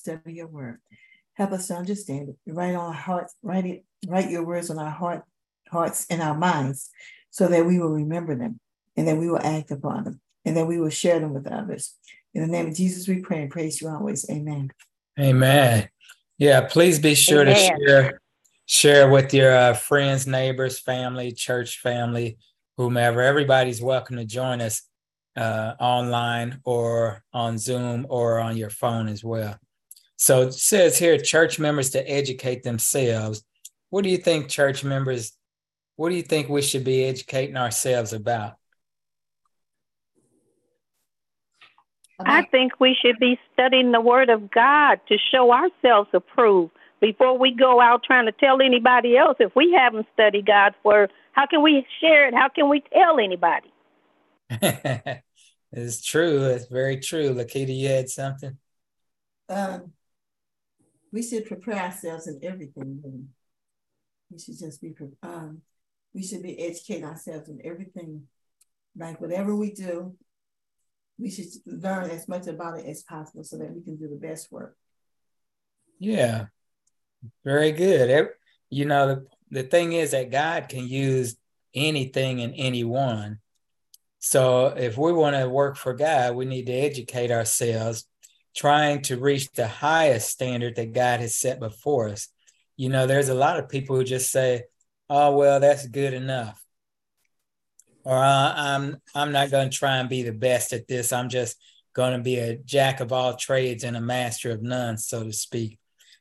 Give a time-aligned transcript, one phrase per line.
[0.00, 0.78] study your word.
[1.34, 2.52] Help us to understand it.
[2.52, 5.24] Write on our hearts, write it, write your words on our heart,
[5.70, 6.90] hearts and our minds,
[7.30, 8.58] so that we will remember them
[8.96, 11.94] and that we will act upon them and that we will share them with others.
[12.34, 14.28] In the name of Jesus, we pray and praise you always.
[14.30, 14.70] Amen.
[15.18, 15.88] Amen.
[16.38, 17.54] Yeah, please be sure Amen.
[17.54, 18.20] to share
[18.66, 22.38] share with your uh, friends, neighbors, family, church family,
[22.76, 23.20] whomever.
[23.20, 24.82] Everybody's welcome to join us
[25.36, 29.56] uh, online or on Zoom or on your phone as well.
[30.20, 33.42] So it says here, church members to educate themselves.
[33.88, 35.32] What do you think, church members?
[35.96, 38.56] What do you think we should be educating ourselves about?
[42.18, 47.38] I think we should be studying the Word of God to show ourselves approved before
[47.38, 49.38] we go out trying to tell anybody else.
[49.40, 52.34] If we haven't studied God's Word, how can we share it?
[52.34, 53.72] How can we tell anybody?
[55.72, 56.44] it's true.
[56.44, 57.32] It's very true.
[57.32, 58.58] Lakita, you had something?
[59.48, 59.94] Um,
[61.12, 63.28] we should prepare ourselves in everything.
[64.30, 65.62] We should just be, um,
[66.14, 68.28] we should be educating ourselves in everything.
[68.96, 70.16] Like whatever we do,
[71.18, 74.16] we should learn as much about it as possible so that we can do the
[74.16, 74.76] best work.
[75.98, 76.46] Yeah,
[77.44, 78.30] very good.
[78.70, 81.36] You know, the, the thing is that God can use
[81.74, 83.38] anything and anyone.
[84.18, 88.06] So if we want to work for God, we need to educate ourselves,
[88.54, 92.28] trying to reach the highest standard that God has set before us.
[92.76, 94.64] You know, there's a lot of people who just say,
[95.08, 96.62] "Oh, well, that's good enough,"
[98.04, 101.12] or uh, "I'm I'm not going to try and be the best at this.
[101.12, 101.56] I'm just
[101.92, 105.32] going to be a jack of all trades and a master of none, so to
[105.32, 105.78] speak."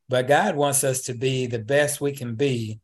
[0.09, 2.80] But God wants us to be the best we can be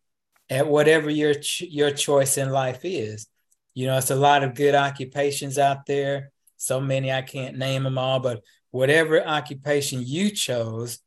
[0.49, 3.27] at whatever your your choice in life is.
[3.73, 6.31] You know, it's a lot of good occupations out there.
[6.57, 8.41] So many I can't name them all, but
[8.75, 10.99] whatever occupation you chose,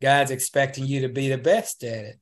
[0.00, 2.20] God's expecting you to be the best at it.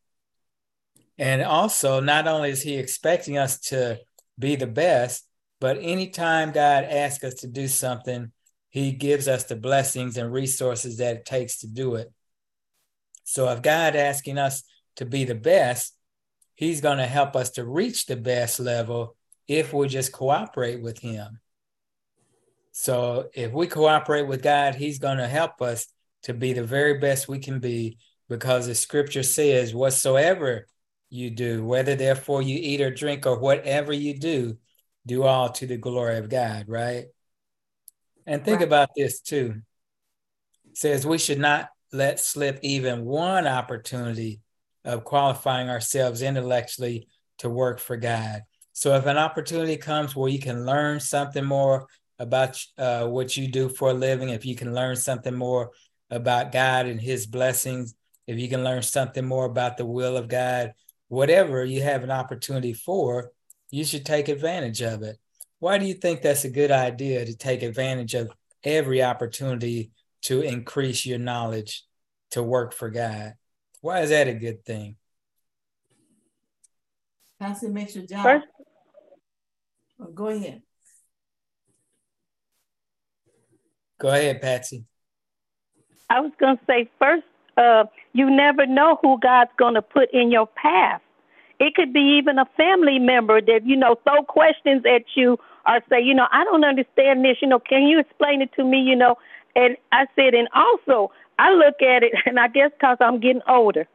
[1.16, 4.00] And also, not only is He expecting us to
[4.36, 5.24] be the best,
[5.60, 8.32] but anytime God asks us to do something,
[8.70, 12.12] He gives us the blessings and resources that it takes to do it.
[13.22, 14.64] So if God asking us
[14.96, 15.94] to be the best,
[16.56, 19.14] he's going to help us to reach the best level
[19.46, 21.38] if we just cooperate with him.
[22.80, 25.88] So if we cooperate with God, he's going to help us
[26.22, 30.68] to be the very best we can be because the scripture says, whatsoever
[31.10, 34.58] you do, whether therefore you eat or drink or whatever you do,
[35.06, 37.06] do all to the glory of God, right?
[38.26, 38.68] And think right.
[38.68, 39.60] about this too.
[40.70, 44.40] It says we should not let slip even one opportunity
[44.84, 48.42] of qualifying ourselves intellectually to work for God.
[48.72, 51.88] So if an opportunity comes where you can learn something more
[52.18, 55.70] about uh, what you do for a living, if you can learn something more
[56.10, 57.94] about God and His blessings,
[58.26, 60.72] if you can learn something more about the will of God,
[61.08, 63.30] whatever you have an opportunity for,
[63.70, 65.16] you should take advantage of it.
[65.60, 68.30] Why do you think that's a good idea to take advantage of
[68.62, 69.90] every opportunity
[70.22, 71.84] to increase your knowledge
[72.32, 73.34] to work for God?
[73.80, 74.96] Why is that a good thing?
[77.40, 78.22] Pastor makes your job.
[78.24, 78.46] First,
[80.00, 80.62] oh, go ahead.
[83.98, 84.84] Go ahead, Patsy.
[86.10, 87.24] I was going to say first,
[87.56, 91.02] uh, you never know who God's going to put in your path.
[91.60, 95.80] It could be even a family member that, you know, throw questions at you or
[95.88, 97.38] say, you know, I don't understand this.
[97.42, 98.80] You know, can you explain it to me?
[98.80, 99.16] You know,
[99.56, 103.42] and I said, and also, I look at it, and I guess because I'm getting
[103.48, 103.86] older,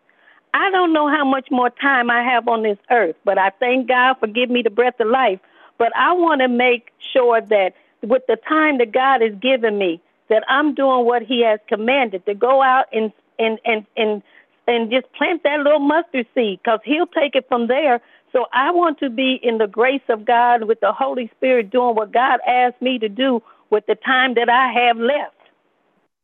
[0.54, 3.88] I don't know how much more time I have on this earth, but I thank
[3.88, 5.40] God for giving me the breath of life.
[5.80, 10.02] But I want to make sure that with the time that God has given me,
[10.30, 14.22] that I'm doing what He has commanded to go out and and and and
[14.68, 18.02] and just plant that little mustard seed, because He'll take it from there.
[18.32, 21.96] So I want to be in the grace of God with the Holy Spirit, doing
[21.96, 25.36] what God asked me to do with the time that I have left.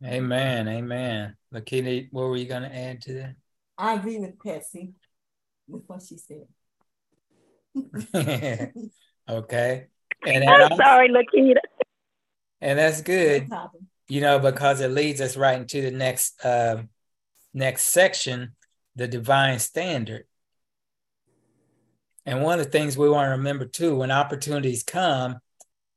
[0.04, 0.68] Amen.
[0.68, 1.36] Amen.
[1.54, 3.36] Lakita, what were you going to add to that?
[3.78, 4.94] I agree with Patsy
[5.68, 6.48] with what she said.
[9.30, 9.88] okay.
[10.26, 11.60] And I'm also, sorry, Lakita.
[12.62, 13.50] And that's good.
[13.50, 13.70] No
[14.10, 16.82] you know, because it leads us right into the next uh,
[17.54, 18.56] next section,
[18.96, 20.26] the divine standard.
[22.26, 25.40] And one of the things we want to remember too, when opportunities come,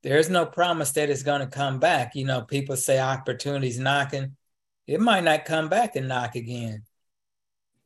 [0.03, 2.15] there's no promise that it's going to come back.
[2.15, 4.37] You know, people say opportunities knocking.
[4.87, 6.83] It might not come back and knock again.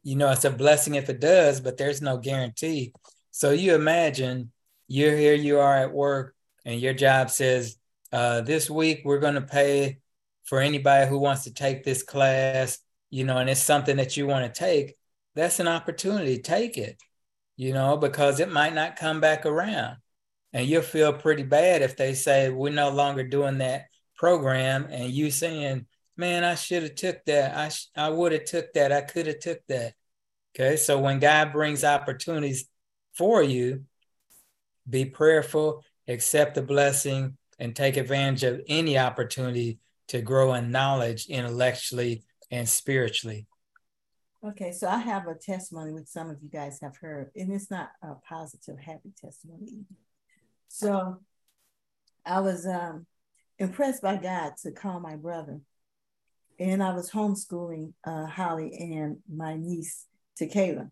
[0.03, 2.93] You know, it's a blessing if it does, but there's no guarantee.
[3.31, 4.51] So you imagine
[4.89, 6.35] you're here, you are at work,
[6.65, 7.77] and your job says,
[8.13, 9.99] uh, this week we're going to pay
[10.45, 12.79] for anybody who wants to take this class
[13.11, 14.95] you know, and it's something that you want to take,
[15.35, 16.39] that's an opportunity.
[16.39, 17.01] Take it,
[17.57, 19.97] you know, because it might not come back around.
[20.53, 23.87] And you'll feel pretty bad if they say, we're no longer doing that
[24.17, 25.87] program and you saying,
[26.17, 27.57] man, I should have took that.
[27.57, 28.91] I, sh- I would have took that.
[28.91, 29.93] I could have took that.
[30.55, 30.77] Okay.
[30.77, 32.67] So when God brings opportunities
[33.17, 33.85] for you,
[34.89, 39.79] be prayerful, accept the blessing, and take advantage of any opportunity
[40.09, 43.47] to grow in knowledge intellectually and spiritually.
[44.47, 47.71] Okay, so I have a testimony which some of you guys have heard, and it's
[47.71, 49.85] not a positive, happy testimony.
[50.69, 51.21] So
[52.25, 53.07] I was um,
[53.59, 55.61] impressed by God to call my brother,
[56.61, 60.07] and I was homeschooling uh, Holly and my niece,
[60.41, 60.91] Kayla.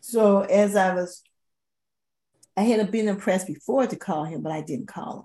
[0.00, 1.22] So as I was,
[2.56, 5.24] I had been impressed before to call him, but I didn't call him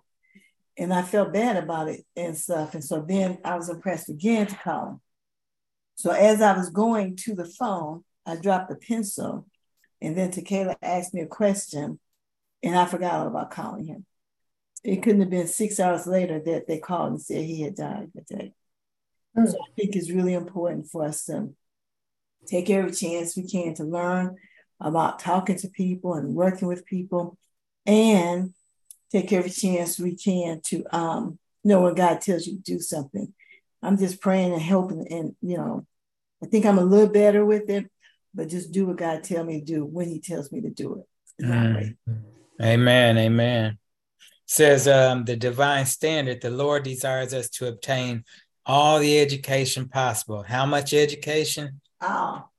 [0.78, 2.74] and I felt bad about it and stuff.
[2.74, 5.02] And so then I was impressed again to call him.
[5.96, 9.46] So as I was going to the phone, I dropped the pencil,
[10.02, 12.00] and then Takayla asked me a question,
[12.64, 14.06] and I forgot all about calling him.
[14.84, 18.10] It couldn't have been six hours later that they called and said he had died
[18.16, 18.54] that day.
[19.38, 19.48] Mm.
[19.48, 21.50] So I think it's really important for us to
[22.48, 24.36] take every chance we can to learn
[24.82, 27.38] about talking to people and working with people
[27.86, 28.54] and
[29.12, 33.34] take every chance we can to um, know when God tells you to do something.
[33.84, 35.86] I'm just praying and helping, and you know,
[36.44, 37.90] I think I'm a little better with it,
[38.34, 41.04] but just do what God tell me to do when He tells me to do
[41.40, 41.44] it.
[41.46, 41.96] Mm.
[42.62, 43.18] Amen.
[43.18, 43.78] Amen.
[44.46, 48.24] Says um, the divine standard, the Lord desires us to obtain
[48.66, 50.44] all the education possible.
[50.44, 51.82] How much education?
[52.02, 52.51] All.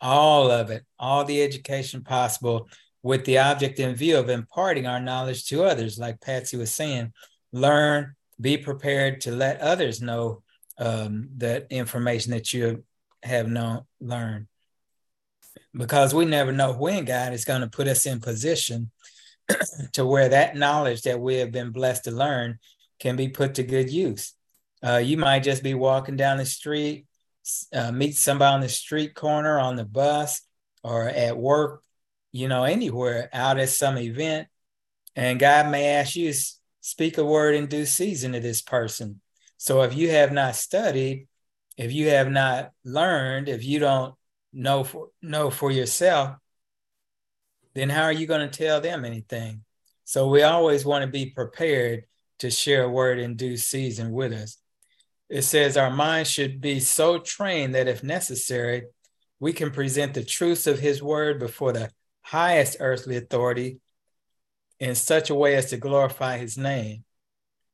[0.00, 2.68] All of it, all the education possible
[3.02, 7.12] with the object in view of imparting our knowledge to others, like Patsy was saying.
[7.52, 10.42] Learn, be prepared to let others know
[10.78, 12.84] um, that information that you
[13.22, 14.46] have known, learned.
[15.72, 18.90] Because we never know when God is going to put us in position
[19.92, 22.58] to where that knowledge that we have been blessed to learn
[22.98, 24.32] can be put to good use.
[24.84, 27.05] Uh, you might just be walking down the street,
[27.72, 30.42] uh, meet somebody on the street corner, on the bus,
[30.82, 31.82] or at work,
[32.32, 34.48] you know, anywhere out at some event,
[35.14, 36.32] and God may ask you
[36.80, 39.20] speak a word in due season to this person.
[39.56, 41.26] So if you have not studied,
[41.76, 44.14] if you have not learned, if you don't
[44.52, 46.36] know for know for yourself,
[47.74, 49.64] then how are you going to tell them anything?
[50.04, 52.04] So we always want to be prepared
[52.38, 54.58] to share a word in due season with us.
[55.28, 58.84] It says our minds should be so trained that if necessary,
[59.40, 61.90] we can present the truths of his word before the
[62.22, 63.80] highest earthly authority
[64.78, 67.04] in such a way as to glorify his name.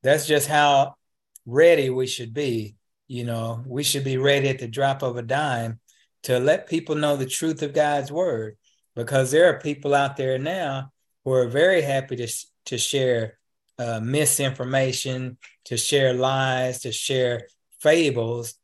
[0.03, 0.95] That's just how
[1.47, 2.77] ready we should be.
[3.09, 5.81] You know, we should be ready at the drop of a dime
[6.25, 8.57] to let people know the truth of God's word
[8.95, 10.93] because there are people out there now
[11.25, 12.29] who are very happy to,
[12.67, 13.39] to share
[13.79, 17.47] uh, misinformation, to share lies, to share
[17.81, 18.55] fables.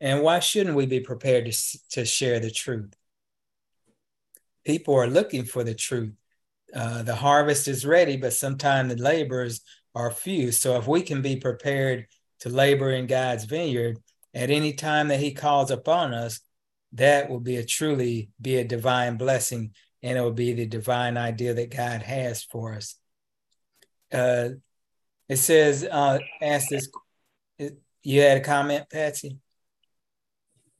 [0.00, 2.94] And why shouldn't we be prepared to, to share the truth?
[4.64, 6.12] people are looking for the truth.
[6.74, 9.60] Uh, the harvest is ready, but sometimes the laborers
[9.94, 10.50] are few.
[10.50, 12.06] So if we can be prepared
[12.40, 13.98] to labor in God's vineyard
[14.32, 16.40] at any time that He calls upon us,
[16.92, 19.72] that will be a truly be a divine blessing,
[20.02, 22.96] and it will be the divine idea that God has for us.
[24.14, 24.50] Uh,
[25.28, 26.88] it says, uh, "Ask this."
[28.02, 29.38] You had a comment, Patsy?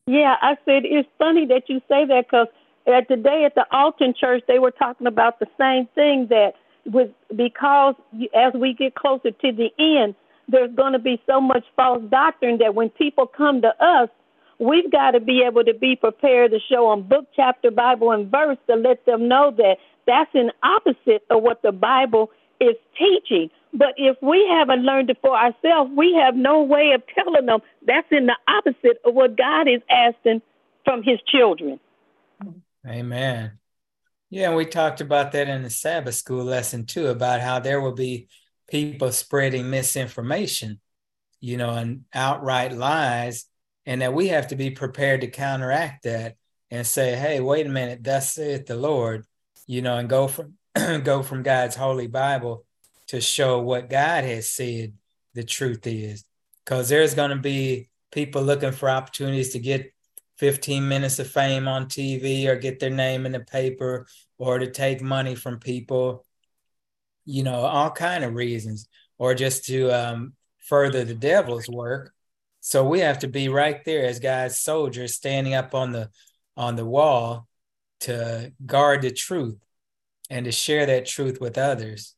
[0.06, 2.48] Yeah, I said it's funny that you say that because
[2.86, 6.52] at today at the Alton Church, they were talking about the same thing that
[6.84, 7.94] with because
[8.34, 10.14] as we get closer to the end,
[10.48, 14.10] there's going to be so much false doctrine that when people come to us,
[14.58, 18.30] we've got to be able to be prepared to show them book, chapter, Bible, and
[18.30, 19.76] verse to let them know that
[20.06, 22.30] that's an opposite of what the Bible
[22.64, 23.50] is teaching.
[23.72, 27.60] But if we haven't learned it for ourselves, we have no way of telling them
[27.86, 30.42] that's in the opposite of what God is asking
[30.84, 31.80] from His children.
[32.86, 33.58] Amen.
[34.30, 37.80] Yeah, and we talked about that in the Sabbath school lesson too, about how there
[37.80, 38.28] will be
[38.68, 40.80] people spreading misinformation,
[41.40, 43.46] you know, and outright lies,
[43.86, 46.36] and that we have to be prepared to counteract that
[46.70, 49.24] and say, hey, wait a minute, thus saith the Lord,
[49.66, 50.54] you know, and go from
[51.02, 52.64] go from God's holy Bible
[53.08, 54.94] to show what God has said
[55.34, 56.24] the truth is.
[56.64, 59.92] Because there's going to be people looking for opportunities to get
[60.38, 64.06] 15 minutes of fame on TV or get their name in the paper
[64.38, 66.24] or to take money from people,
[67.24, 68.88] you know, all kind of reasons,
[69.18, 72.12] or just to um, further the devil's work.
[72.60, 76.10] So we have to be right there as God's soldiers standing up on the
[76.56, 77.46] on the wall
[78.00, 79.58] to guard the truth
[80.30, 82.14] and to share that truth with others.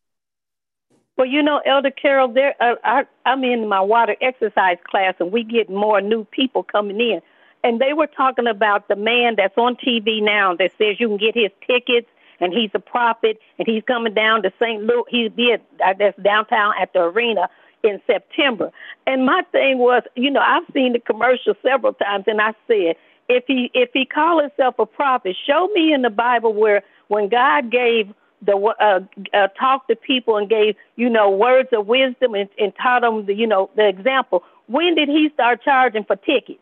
[1.16, 5.32] Well, you know, Elder Carol, there uh, I, I'm in my water exercise class, and
[5.32, 7.20] we get more new people coming in,
[7.64, 11.16] and they were talking about the man that's on TV now that says you can
[11.16, 12.08] get his tickets,
[12.38, 14.82] and he's a prophet, and he's coming down to St.
[14.82, 15.04] Louis.
[15.08, 17.48] He'll be at that's downtown at the arena
[17.82, 18.70] in September.
[19.06, 22.96] And my thing was, you know, I've seen the commercial several times, and I said,
[23.28, 27.28] if he if he call himself a prophet, show me in the Bible where when
[27.28, 29.00] God gave the uh,
[29.36, 33.26] uh, talk to people and gave you know words of wisdom and, and taught them
[33.26, 34.42] the you know the example.
[34.66, 36.60] When did he start charging for tickets?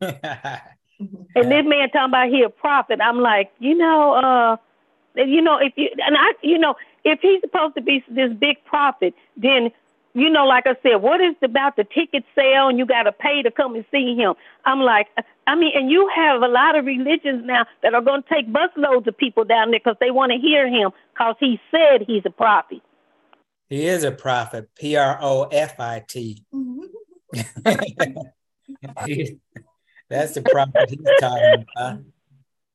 [0.00, 3.00] and this man talking about he a prophet.
[3.02, 4.56] I'm like, you know, uh,
[5.16, 6.74] you know, if you and I, you know,
[7.04, 9.70] if he's supposed to be this big prophet, then
[10.14, 13.12] you know, like I said, what is about the ticket sale and you got to
[13.12, 14.34] pay to come and see him?
[14.64, 15.06] I'm like,
[15.46, 18.48] I mean, and you have a lot of religions now that are going to take
[18.48, 22.22] busloads of people down there because they want to hear him because he said he's
[22.24, 22.80] a prophet.
[23.68, 26.42] He is a prophet, P R O F I T.
[30.08, 32.00] That's the prophet he's talking about.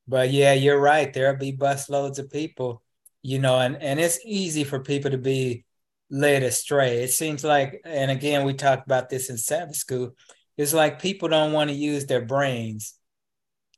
[0.08, 1.12] But yeah, you're right.
[1.12, 2.82] There'll be busloads of people,
[3.22, 5.65] you know, and, and it's easy for people to be
[6.10, 7.04] led astray.
[7.04, 10.16] It seems like, and again, we talked about this in Sabbath school.
[10.58, 12.96] It's like people don't want to use their brains.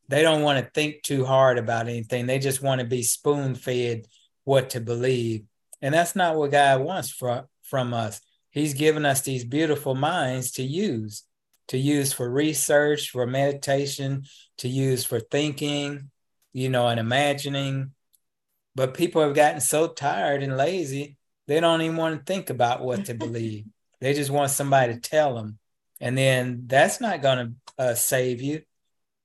[0.10, 2.28] They don't want to think too hard about anything.
[2.28, 4.06] They just want to be spoon fed
[4.44, 5.44] what to believe.
[5.82, 8.22] And that's not what God wants from, from us.
[8.52, 11.24] He's given us these beautiful minds to use,
[11.68, 14.24] to use for research, for meditation,
[14.60, 16.10] to use for thinking,
[16.54, 17.92] you know, and imagining.
[18.76, 21.18] But people have gotten so tired and lazy
[21.48, 23.66] they don't even want to think about what to believe.
[24.02, 25.58] they just want somebody to tell them.
[26.00, 27.38] And then that's not going
[27.78, 28.62] to uh, save you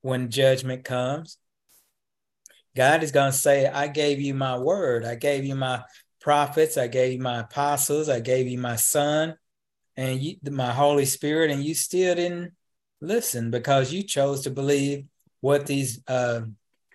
[0.01, 1.37] when judgment comes.
[2.75, 5.05] God is going to say, I gave you my word.
[5.05, 5.83] I gave you my
[6.19, 6.77] prophets.
[6.77, 8.09] I gave you my apostles.
[8.09, 9.35] I gave you my son
[9.95, 12.53] and you, my Holy Spirit, and you still didn't
[13.01, 15.05] listen because you chose to believe
[15.41, 16.41] what these uh,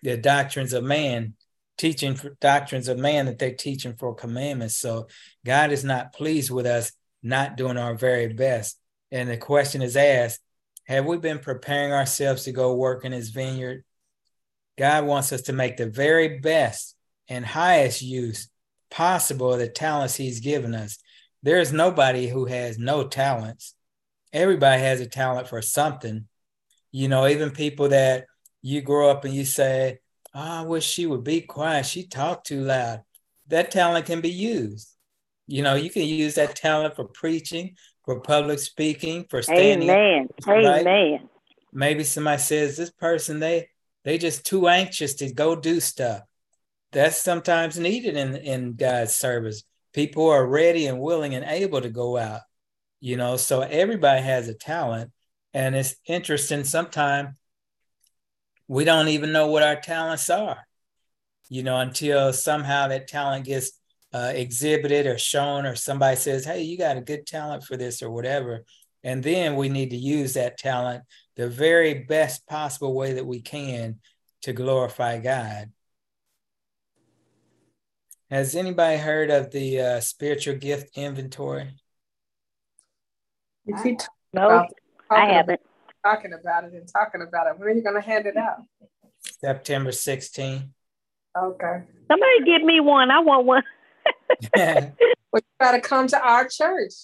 [0.02, 1.34] the doctrines of man
[1.78, 4.76] teaching for doctrines of man that they're teaching for commandments.
[4.76, 5.06] So
[5.46, 6.92] God is not pleased with us
[7.22, 8.78] not doing our very best.
[9.10, 10.40] And the question is asked
[10.86, 13.84] Have we been preparing ourselves to go work in his vineyard?
[14.76, 16.94] God wants us to make the very best
[17.28, 18.48] and highest use
[18.90, 20.98] possible of the talents he's given us.
[21.42, 23.74] There is nobody who has no talents.
[24.32, 26.26] Everybody has a talent for something.
[26.90, 28.26] You know, even people that
[28.62, 29.98] you grow up and you say,
[30.38, 31.84] I wish she would be quiet.
[31.84, 33.02] She talked too loud.
[33.48, 34.88] That talent can be used.
[35.48, 39.90] You know, you can use that talent for preaching, for public speaking, for standing.
[39.90, 40.28] Amen.
[40.46, 40.86] Right?
[40.86, 41.28] Amen.
[41.72, 43.68] Maybe somebody says this person they
[44.04, 46.22] they just too anxious to go do stuff.
[46.92, 49.64] That's sometimes needed in in God's service.
[49.92, 52.42] People are ready and willing and able to go out.
[53.00, 55.10] You know, so everybody has a talent,
[55.52, 56.62] and it's interesting.
[56.62, 57.30] Sometimes
[58.68, 60.66] we don't even know what our talents are,
[61.48, 63.72] you know, until somehow that talent gets
[64.12, 68.02] uh, exhibited or shown, or somebody says, Hey, you got a good talent for this
[68.02, 68.64] or whatever.
[69.02, 71.04] And then we need to use that talent
[71.36, 74.00] the very best possible way that we can
[74.42, 75.70] to glorify God.
[78.30, 81.76] Has anybody heard of the uh, spiritual gift inventory?
[84.32, 84.66] no,
[85.10, 85.60] I haven't
[86.04, 87.58] talking about it and talking about it.
[87.58, 88.62] When are you going to hand it out?
[89.40, 90.68] September 16th.
[91.36, 91.82] Okay.
[92.08, 93.10] Somebody give me one.
[93.10, 93.62] I want one.
[94.56, 94.92] well,
[95.34, 96.94] you got to come to our church.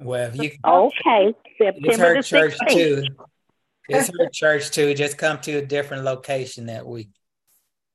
[0.00, 1.34] Well, you okay.
[1.58, 2.72] September it's her church 16th.
[2.72, 3.04] too.
[3.88, 4.94] It's her church too.
[4.94, 7.10] Just come to a different location that week.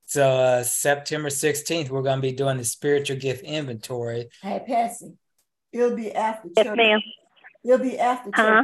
[0.06, 4.29] So uh, September 16th, we're going to be doing the spiritual gift inventory.
[4.41, 5.13] Hey, Patsy,
[5.74, 6.65] it'll be after church.
[6.65, 7.01] Yes, ma'am.
[7.65, 8.39] It'll be after church.
[8.39, 8.63] Uh-huh.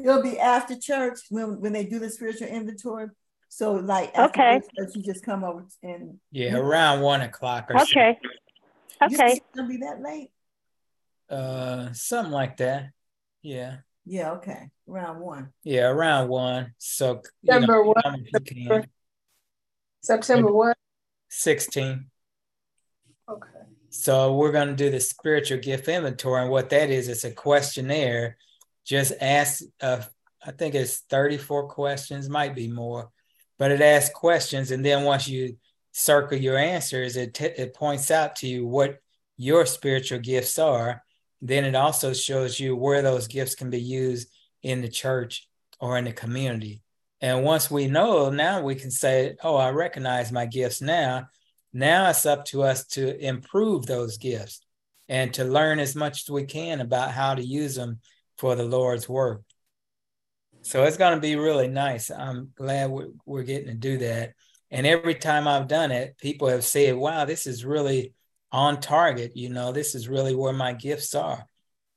[0.00, 3.08] It'll be after church when, when they do the spiritual inventory.
[3.48, 8.18] So like okay, church, you just come over and yeah, around one o'clock or okay,
[9.00, 9.06] so.
[9.06, 9.32] okay.
[9.32, 10.30] It's gonna be that late.
[11.30, 12.90] Uh, something like that.
[13.42, 13.78] Yeah.
[14.04, 14.32] Yeah.
[14.32, 14.70] Okay.
[14.88, 15.48] Around one.
[15.64, 16.74] Yeah, around one.
[16.78, 18.04] So September what?
[18.32, 18.84] September,
[20.02, 20.76] September what?
[21.28, 22.10] Sixteen.
[23.28, 23.48] Okay.
[23.90, 27.30] So we're going to do the spiritual gift inventory, and what that is, it's a
[27.30, 28.36] questionnaire
[28.88, 30.00] just ask, uh,
[30.44, 33.10] I think it's 34 questions, might be more,
[33.58, 34.70] but it asks questions.
[34.70, 35.58] And then once you
[35.92, 38.96] circle your answers, it, t- it points out to you what
[39.36, 41.02] your spiritual gifts are.
[41.42, 44.30] Then it also shows you where those gifts can be used
[44.62, 45.46] in the church
[45.80, 46.82] or in the community.
[47.20, 51.28] And once we know, now we can say, oh, I recognize my gifts now.
[51.74, 54.62] Now it's up to us to improve those gifts
[55.10, 58.00] and to learn as much as we can about how to use them
[58.38, 59.42] for the Lord's work.
[60.62, 62.10] So it's going to be really nice.
[62.10, 62.90] I'm glad
[63.24, 64.34] we're, getting to do that.
[64.70, 68.14] And every time I've done it, people have said, wow, this is really
[68.52, 69.36] on target.
[69.36, 71.46] You know, this is really where my gifts are.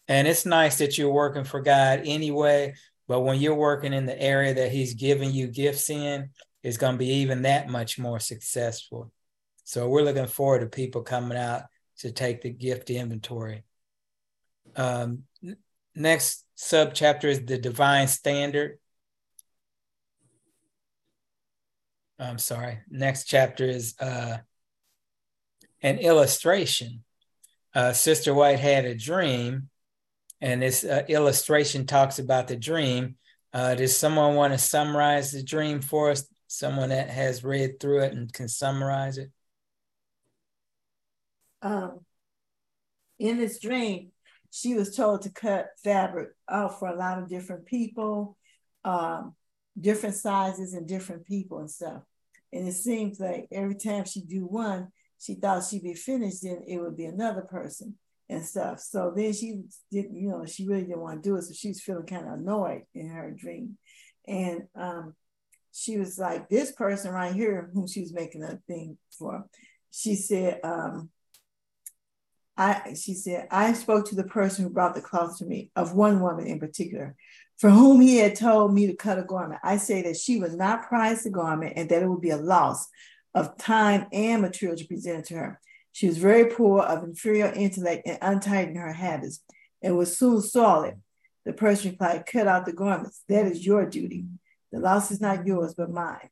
[0.08, 2.76] And it's nice that you're working for God anyway.
[3.08, 6.30] But when you're working in the area that He's giving you gifts in,
[6.64, 9.12] it's going to be even that much more successful.
[9.64, 11.64] So we're looking forward to people coming out
[12.00, 13.64] to take the gift inventory.
[14.76, 15.24] Um,
[15.96, 18.78] next subchapter is the divine standard.
[22.20, 22.80] I'm sorry.
[22.90, 24.38] Next chapter is uh,
[25.82, 27.04] an illustration.
[27.74, 29.70] Uh, Sister White had a dream,
[30.40, 33.16] and this uh, illustration talks about the dream.
[33.54, 36.28] Uh, does someone want to summarize the dream for us?
[36.48, 39.32] Someone that has read through it and can summarize it?
[41.62, 42.02] Um,
[43.20, 44.12] in this dream,
[44.52, 48.38] she was told to cut fabric out for a lot of different people,
[48.84, 49.34] um,
[49.80, 52.04] different sizes and different people and stuff.
[52.52, 54.90] And it seems like every time she do one,
[55.20, 57.96] she thought she'd be finished, then it would be another person
[58.28, 58.82] and stuff.
[58.82, 61.44] So then she didn't, you know, she really didn't want to do it.
[61.44, 63.78] So she was feeling kind of annoyed in her dream.
[64.28, 65.14] And um,
[65.72, 69.46] she was like, this person right here, whom she was making a thing for,
[69.92, 71.10] she said, um,
[72.58, 75.94] I, she said, I spoke to the person who brought the cloth to me, of
[75.94, 77.16] one woman in particular,
[77.58, 79.62] for whom he had told me to cut a garment.
[79.64, 82.38] I say that she would not prize the garment and that it would be a
[82.38, 82.88] loss
[83.34, 85.62] of time and material to present it to her.
[85.94, 89.42] She was very poor, of inferior intellect, and untidy in her habits,
[89.82, 90.96] and was soon soiled.
[91.46, 93.24] The person replied, Cut out the garments.
[93.28, 94.26] That is your duty.
[94.72, 96.30] The loss is not yours, but mine.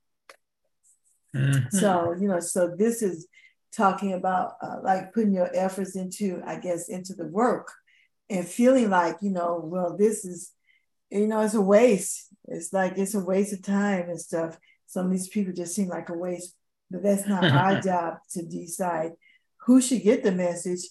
[1.36, 1.78] Mm-hmm.
[1.78, 3.28] So, you know, so this is
[3.76, 7.72] talking about uh, like putting your efforts into, I guess, into the work
[8.30, 10.52] and feeling like, you know, well, this is,
[11.10, 12.28] you know, it's a waste.
[12.48, 14.58] It's like it's a waste of time and stuff.
[14.88, 16.56] Some of these people just seem like a waste
[16.92, 19.12] but that's not our job to decide
[19.66, 20.82] who should get the message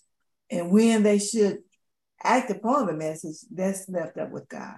[0.50, 1.58] and when they should
[2.22, 3.36] act upon the message.
[3.50, 4.76] That's left up with God.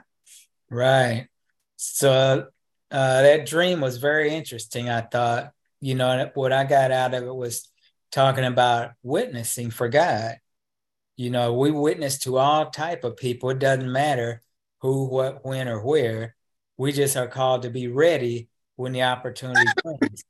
[0.71, 1.29] Right.
[1.77, 2.47] So
[2.91, 4.89] uh, that dream was very interesting.
[4.89, 7.70] I thought, you know, what I got out of it was
[8.11, 10.37] talking about witnessing for God.
[11.17, 13.51] You know, we witness to all type of people.
[13.51, 14.43] It doesn't matter
[14.81, 16.35] who, what, when, or where.
[16.77, 20.25] We just are called to be ready when the opportunity comes.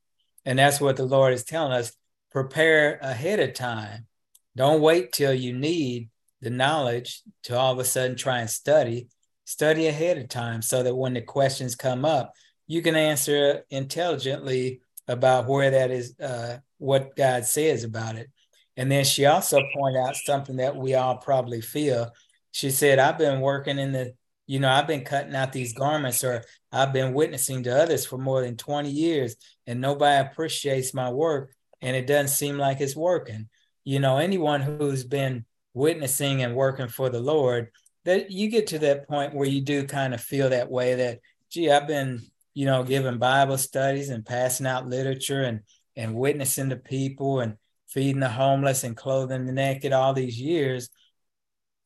[0.45, 1.95] And that's what the Lord is telling us
[2.31, 4.07] prepare ahead of time.
[4.55, 6.09] Don't wait till you need
[6.41, 9.07] the knowledge to all of a sudden try and study.
[9.45, 12.33] Study ahead of time so that when the questions come up,
[12.67, 18.27] you can answer intelligently about where that is, uh, what God says about it.
[18.75, 22.09] And then she also pointed out something that we all probably feel.
[22.51, 24.15] She said, I've been working in the,
[24.47, 28.17] you know, I've been cutting out these garments or I've been witnessing to others for
[28.17, 29.35] more than 20 years
[29.67, 33.47] and nobody appreciates my work and it doesn't seem like it's working.
[33.83, 37.69] You know, anyone who's been witnessing and working for the Lord,
[38.05, 41.19] that you get to that point where you do kind of feel that way that,
[41.51, 42.21] gee, I've been,
[42.55, 45.61] you know, giving Bible studies and passing out literature and
[45.95, 50.89] and witnessing to people and feeding the homeless and clothing the naked all these years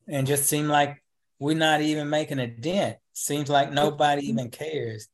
[0.08, 1.02] and just seem like
[1.38, 4.40] we're not even making a dent Seems like nobody mm-hmm.
[4.40, 5.08] even cares.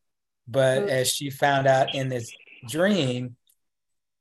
[0.49, 2.33] But as she found out in this
[2.69, 3.37] dream,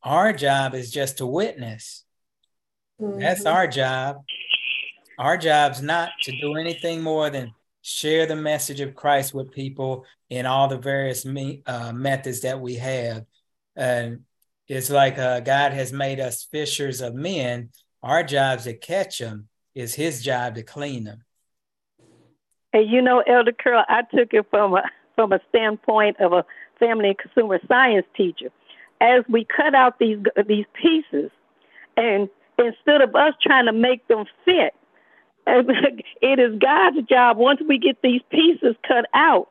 [0.03, 2.03] our job is just to witness.
[2.99, 3.55] That's mm-hmm.
[3.55, 4.17] our job.
[5.17, 10.05] Our job's not to do anything more than share the message of Christ with people
[10.29, 13.25] in all the various me, uh, methods that we have.
[13.75, 14.25] And
[14.67, 17.69] it's like uh, God has made us fishers of men.
[18.03, 19.47] Our job's to catch them.
[19.73, 21.23] Is His job to clean them.
[22.73, 24.83] And you know, Elder Curl, I took it from a
[25.15, 26.45] from a standpoint of a
[26.79, 28.49] family and consumer science teacher.
[28.99, 31.31] As we cut out these these pieces,
[31.97, 34.73] and instead of us trying to make them fit,
[35.47, 39.49] it is God's job once we get these pieces cut out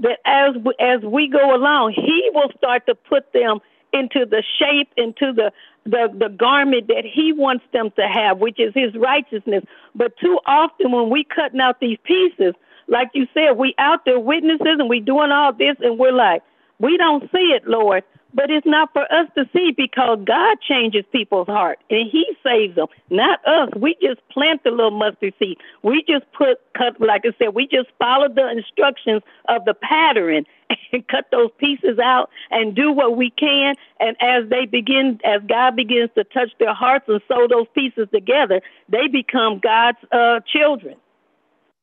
[0.00, 3.58] that as we, as we go along, He will start to put them
[3.92, 5.52] into the shape, into the
[5.84, 9.64] the the garment that He wants them to have, which is His righteousness.
[9.94, 12.54] But too often, when we cutting out these pieces,
[12.88, 16.42] like you said, we out there witnesses and we doing all this, and we're like,
[16.78, 18.04] we don't see it, Lord.
[18.34, 22.74] But it's not for us to see because God changes people's heart and He saves
[22.76, 23.70] them, not us.
[23.74, 25.56] We just plant the little mustard seed.
[25.82, 30.44] We just put cut, like I said, we just follow the instructions of the pattern
[30.92, 33.74] and cut those pieces out and do what we can.
[34.00, 38.08] And as they begin, as God begins to touch their hearts and sew those pieces
[38.12, 40.96] together, they become God's uh, children.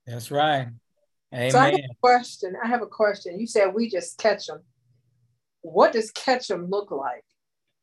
[0.05, 0.67] That's right.
[1.33, 1.51] Amen.
[1.51, 2.53] So I have a question.
[2.63, 3.39] I have a question.
[3.39, 4.61] You said we just catch them
[5.65, 7.23] what does catch them look like?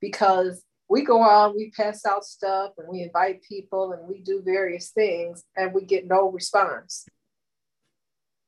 [0.01, 4.43] Because we go out, we pass out stuff, and we invite people, and we do
[4.45, 7.07] various things, and we get no response.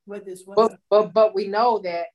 [0.04, 0.56] What is what?
[0.56, 2.06] But, but but we know that,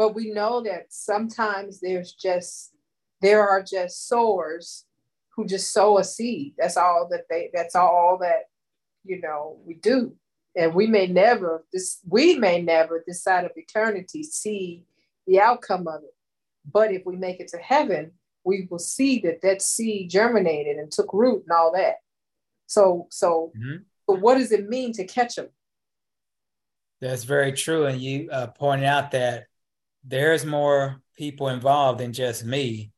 [0.00, 2.72] but we know that sometimes there's just
[3.20, 4.86] there are just sowers
[5.36, 6.54] who just sow a seed.
[6.56, 7.50] That's all that they.
[7.52, 8.44] That's all that
[9.04, 10.16] you know we do,
[10.56, 11.98] and we may never this.
[12.08, 14.86] We may never this side of eternity see
[15.26, 16.14] the outcome of it.
[16.64, 20.90] But if we make it to heaven, we will see that that seed germinated and
[20.90, 21.96] took root and all that.
[22.68, 23.82] So, so, mm-hmm.
[24.08, 25.50] so what does it mean to catch them?
[27.02, 27.84] That's very true.
[27.84, 29.44] And you uh, pointed out that
[30.04, 32.92] there's more people involved than just me.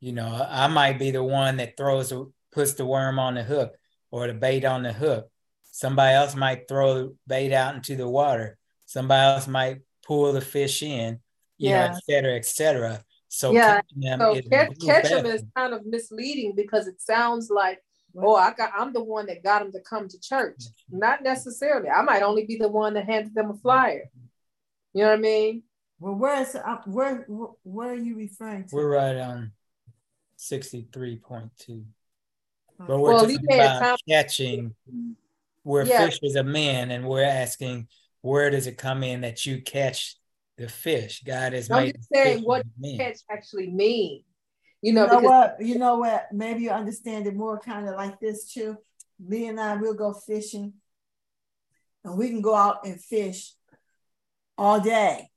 [0.00, 2.12] You know, I might be the one that throws,
[2.52, 3.74] puts the worm on the hook
[4.10, 5.30] or the bait on the hook.
[5.64, 8.58] Somebody else might throw the bait out into the water.
[8.84, 11.20] Somebody else might pull the fish in
[11.62, 11.86] you yeah.
[11.86, 13.04] know, et cetera, et cetera.
[13.28, 13.80] So yeah,
[14.18, 17.78] so catch, catch them is kind of misleading because it sounds like,
[18.18, 20.58] oh, I got, I'm the one that got them to come to church.
[20.58, 20.98] Mm-hmm.
[20.98, 21.88] Not necessarily.
[21.88, 24.10] I might only be the one that handed them a flyer.
[24.92, 25.62] You know what I mean?
[26.02, 27.24] Well, where's uh, where
[27.62, 28.74] where are you referring to?
[28.74, 29.52] We're right on
[30.34, 31.84] sixty three point two.
[32.76, 34.74] But we're well, talking about catching.
[35.62, 36.06] We're yeah.
[36.06, 37.86] fishers of men, and we're asking
[38.20, 40.16] where does it come in that you catch
[40.58, 41.22] the fish.
[41.22, 41.94] God has I'm made.
[41.94, 42.66] just saying what
[42.98, 44.24] catch actually mean.
[44.80, 45.56] You know, you know what?
[45.60, 46.26] You know what?
[46.32, 48.76] Maybe you understand it more kind of like this too.
[49.24, 50.72] Me and I will go fishing,
[52.02, 53.52] and we can go out and fish
[54.58, 55.28] all day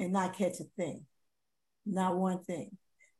[0.00, 1.04] and not catch a thing,
[1.86, 2.76] not one thing.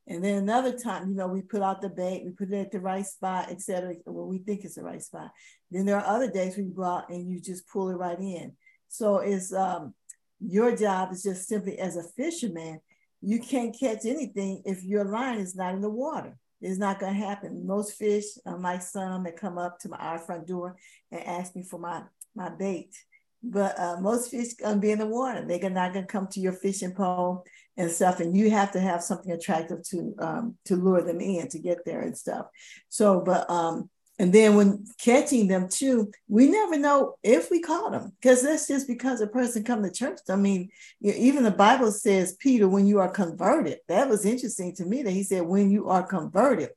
[0.08, 2.72] And then another time, you know, we put out the bait, we put it at
[2.72, 3.94] the right spot, etc.
[4.06, 5.30] Well, we think it's the right spot.
[5.70, 8.52] Then there are other days we go out and you just pull it right in.
[8.88, 9.94] So it's um
[10.40, 12.80] your job is just simply as a fisherman,
[13.20, 16.36] you can't catch anything if your line is not in the water.
[16.62, 17.66] It's not going to happen.
[17.66, 20.76] Most fish, unlike some that come up to my our front door
[21.12, 22.02] and ask me for my
[22.34, 22.96] my bait,
[23.42, 25.44] but uh, most fish gonna be in the water.
[25.46, 27.44] They're not gonna come to your fishing pole
[27.76, 31.48] and stuff, and you have to have something attractive to um, to lure them in
[31.48, 32.46] to get there and stuff.
[32.88, 33.88] So, but um,
[34.20, 38.68] and then when catching them too, we never know if we caught them because that's
[38.68, 40.18] just because a person come to church.
[40.28, 40.68] I mean,
[41.00, 45.12] even the Bible says, Peter, when you are converted, that was interesting to me that
[45.12, 46.68] he said, when you are converted,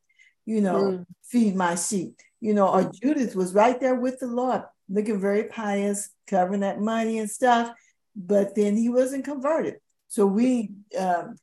[0.46, 1.06] you know, mm.
[1.22, 2.16] feed my sheep.
[2.40, 6.80] You know, or Judas was right there with the Lord, looking very pious, covering that
[6.80, 7.72] money and stuff,
[8.16, 9.76] but then he wasn't converted.
[10.08, 11.36] So we, um,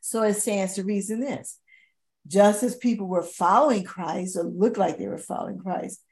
[0.00, 1.58] so it stands to reason this
[2.26, 6.02] just as people were following Christ or looked like they were following Christ,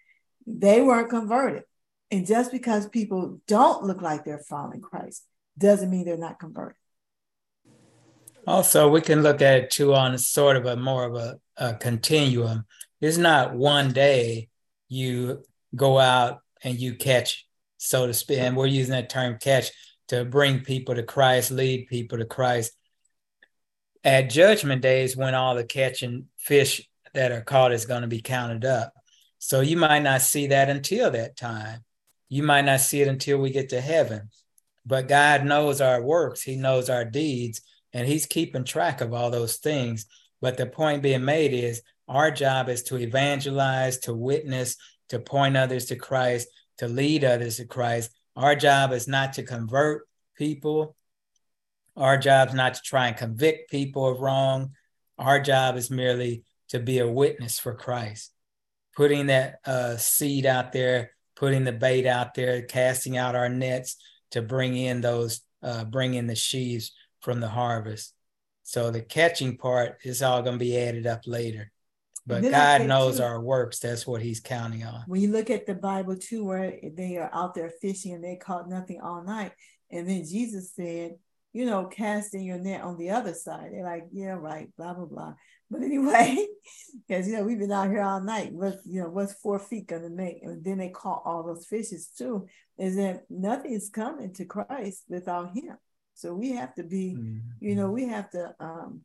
[0.46, 1.62] they weren't converted.
[2.10, 5.24] And just because people don't look like they're following Christ
[5.56, 6.76] doesn't mean they're not converted.
[8.46, 11.74] Also, we can look at it too on sort of a more of a, a
[11.74, 12.66] continuum.
[13.00, 14.48] It's not one day
[14.88, 15.42] you
[15.74, 17.46] go out and you catch,
[17.78, 19.70] so to speak, and we're using that term catch
[20.08, 22.72] to bring people to Christ, lead people to Christ
[24.04, 28.20] at judgment days when all the catching fish that are caught is going to be
[28.20, 28.92] counted up.
[29.38, 31.80] So you might not see that until that time.
[32.28, 34.30] You might not see it until we get to heaven.
[34.84, 37.60] But God knows our works, He knows our deeds,
[37.92, 40.06] and He's keeping track of all those things.
[40.40, 44.76] But the point being made is our job is to evangelize, to witness,
[45.12, 46.48] to point others to Christ,
[46.78, 48.10] to lead others to Christ.
[48.34, 50.96] Our job is not to convert people,
[51.96, 54.70] our job is not to try and convict people of wrong.
[55.18, 58.32] Our job is merely to be a witness for Christ,
[58.96, 63.96] putting that uh, seed out there, putting the bait out there, casting out our nets
[64.30, 68.14] to bring in those, uh, bring in the sheaves from the harvest.
[68.62, 71.71] So the catching part is all going to be added up later.
[72.26, 73.80] But God knows too, our works.
[73.80, 75.02] That's what He's counting on.
[75.06, 78.36] When you look at the Bible too, where they are out there fishing and they
[78.36, 79.52] caught nothing all night,
[79.90, 81.16] and then Jesus said,
[81.52, 83.70] you know, casting your net on the other side.
[83.72, 85.34] They're like, yeah, right, blah, blah, blah.
[85.70, 86.46] But anyway,
[87.08, 88.52] because, you know, we've been out here all night.
[88.52, 90.42] What, you know, what's four feet going to make?
[90.42, 92.46] And then they caught all those fishes too,
[92.78, 95.76] is that nothing is coming to Christ without him.
[96.14, 97.38] So we have to be, mm-hmm.
[97.60, 99.02] you know, we have to um,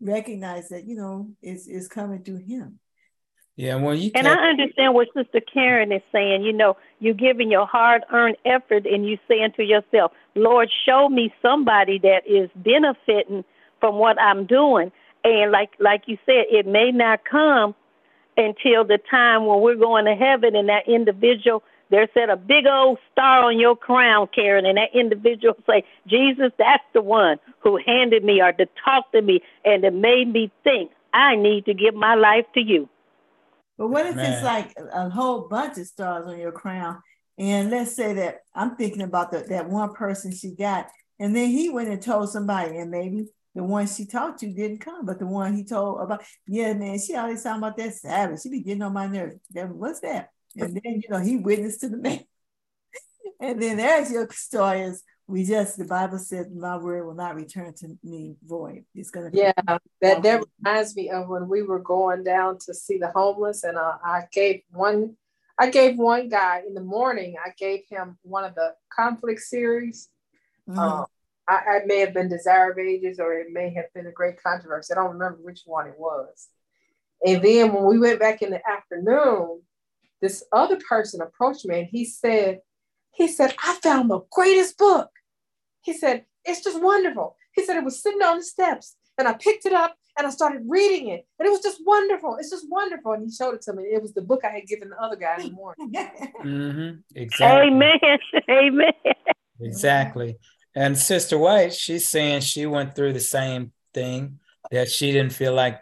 [0.00, 2.78] recognize that, you know, it's, it's coming through him.
[3.56, 6.42] Yeah, well, you and I understand what Sister Karen is saying.
[6.42, 11.32] You know, you're giving your hard-earned effort, and you're saying to yourself, "Lord, show me
[11.40, 13.44] somebody that is benefiting
[13.78, 14.90] from what I'm doing."
[15.22, 17.76] And like like you said, it may not come
[18.36, 21.62] until the time when we're going to heaven, and that individual
[21.94, 26.50] they set a big old star on your crown, Karen, and that individual say, Jesus,
[26.58, 30.50] that's the one who handed me or to talk to me and it made me
[30.64, 32.88] think I need to give my life to you.
[33.78, 34.32] But what if Man.
[34.32, 37.00] it's like a whole bunch of stars on your crown?
[37.38, 41.48] And let's say that I'm thinking about the, that one person she got, and then
[41.48, 45.18] he went and told somebody, and maybe the one she talked to didn't come, but
[45.18, 48.42] the one he told about, yeah, man, she always talking about that savage.
[48.42, 49.36] She be getting on my nerves.
[49.52, 50.30] What's that?
[50.56, 52.24] And then, you know, he witnessed to the man.
[53.40, 57.34] and then there's your story is we just the Bible says my word will not
[57.34, 58.84] return to me void.
[58.94, 59.52] It's gonna yeah.
[60.00, 63.78] That that reminds me of when we were going down to see the homeless, and
[63.78, 65.16] uh, I gave one,
[65.58, 67.36] I gave one guy in the morning.
[67.42, 70.08] I gave him one of the conflict series.
[70.68, 70.78] Mm-hmm.
[70.78, 71.06] Um,
[71.48, 74.42] I, I, may have been Desire of Ages, or it may have been a Great
[74.42, 74.92] Controversy.
[74.92, 76.48] I don't remember which one it was.
[77.24, 79.60] And then when we went back in the afternoon,
[80.24, 82.60] this other person approached me and he said,
[83.12, 85.10] he said, I found the greatest book.
[85.82, 87.36] He said, it's just wonderful.
[87.52, 90.30] He said it was sitting on the steps and I picked it up and I
[90.30, 91.26] started reading it.
[91.38, 92.38] And it was just wonderful.
[92.40, 93.12] It's just wonderful.
[93.12, 93.82] And he showed it to me.
[93.82, 95.92] It was the book I had given the other guy in the morning.
[96.42, 97.00] mm-hmm.
[97.14, 97.68] Exactly.
[97.68, 98.18] Amen.
[98.48, 98.92] Amen.
[99.60, 100.38] Exactly.
[100.74, 104.38] And Sister White, she's saying she went through the same thing
[104.70, 105.80] that she didn't feel like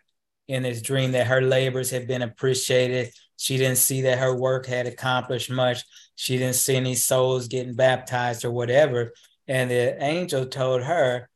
[0.49, 4.67] in this dream that her labors had been appreciated she didn't see that her work
[4.67, 5.83] had accomplished much.
[6.15, 9.15] She didn't see any souls getting baptized or whatever.
[9.49, 11.29] And the angel told her,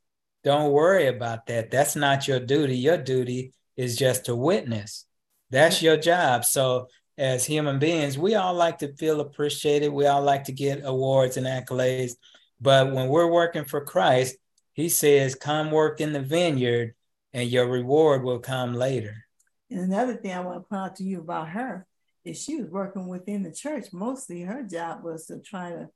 [0.44, 1.72] Don't worry about that.
[1.72, 2.76] That's not your duty.
[2.76, 5.04] Your duty is just to witness.
[5.50, 6.44] That's your job.
[6.44, 6.86] So,
[7.18, 9.88] as human beings, we all like to feel appreciated.
[9.88, 12.12] We all like to get awards and accolades.
[12.60, 14.36] But when we're working for Christ,
[14.74, 16.94] he says, Come work in the vineyard
[17.32, 19.24] and your reward will come later.
[19.72, 21.84] And another thing I want to point out to you about her
[22.26, 25.88] if she was working within the church, mostly her job was to try to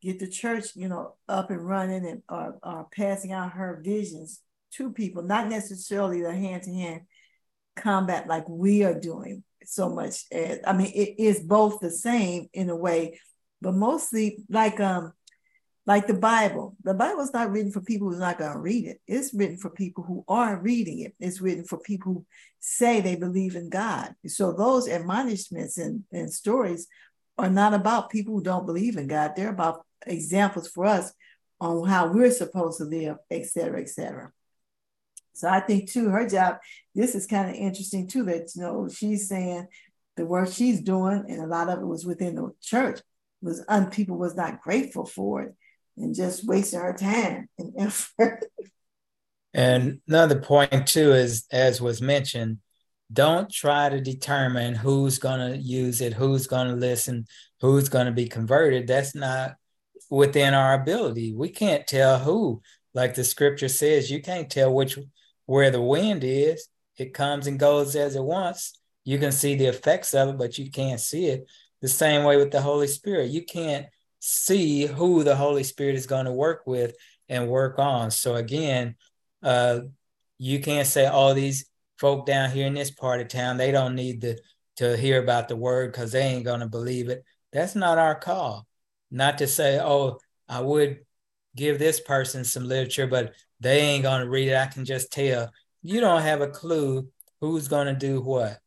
[0.00, 4.40] get the church, you know, up and running and or, or passing out her visions
[4.72, 7.02] to people, not necessarily the hand to hand
[7.76, 10.24] combat like we are doing so much.
[10.32, 13.20] As, I mean, it is both the same in a way,
[13.60, 15.12] but mostly like um
[15.86, 16.76] like the Bible.
[16.82, 19.00] The Bible's not written for people who's not going to read it.
[19.06, 21.14] It's written for people who are reading it.
[21.20, 22.26] It's written for people who
[22.60, 24.14] say they believe in God.
[24.26, 26.86] So those admonishments and, and stories
[27.36, 29.32] are not about people who don't believe in God.
[29.36, 31.12] They're about examples for us
[31.60, 34.32] on how we're supposed to live, et cetera, et cetera.
[35.34, 36.58] So I think too, her job,
[36.94, 39.66] this is kind of interesting too, that you know, she's saying
[40.16, 43.00] the work she's doing, and a lot of it was within the church,
[43.42, 45.54] was un people was not grateful for it
[45.96, 48.44] and just wasting our time and effort.
[49.52, 52.58] And another point too is, as was mentioned,
[53.12, 57.26] don't try to determine who's going to use it, who's going to listen,
[57.60, 58.86] who's going to be converted.
[58.86, 59.54] That's not
[60.10, 61.34] within our ability.
[61.34, 62.62] We can't tell who.
[62.92, 64.98] Like the scripture says, you can't tell which
[65.46, 66.68] where the wind is.
[66.96, 68.78] It comes and goes as it wants.
[69.04, 71.46] You can see the effects of it, but you can't see it.
[71.82, 73.30] The same way with the Holy Spirit.
[73.30, 73.86] You can't
[74.26, 76.96] see who the Holy Spirit is going to work with
[77.28, 78.10] and work on.
[78.10, 78.96] So again,
[79.42, 79.80] uh,
[80.38, 81.66] you can't say all these
[81.98, 84.38] folk down here in this part of town they don't need to
[84.76, 87.22] to hear about the word because they ain't going to believe it.
[87.52, 88.66] That's not our call.
[89.10, 91.00] Not to say, oh, I would
[91.54, 94.56] give this person some literature, but they ain't going to read it.
[94.56, 95.50] I can just tell.
[95.82, 97.08] You don't have a clue
[97.42, 98.58] who's going to do what.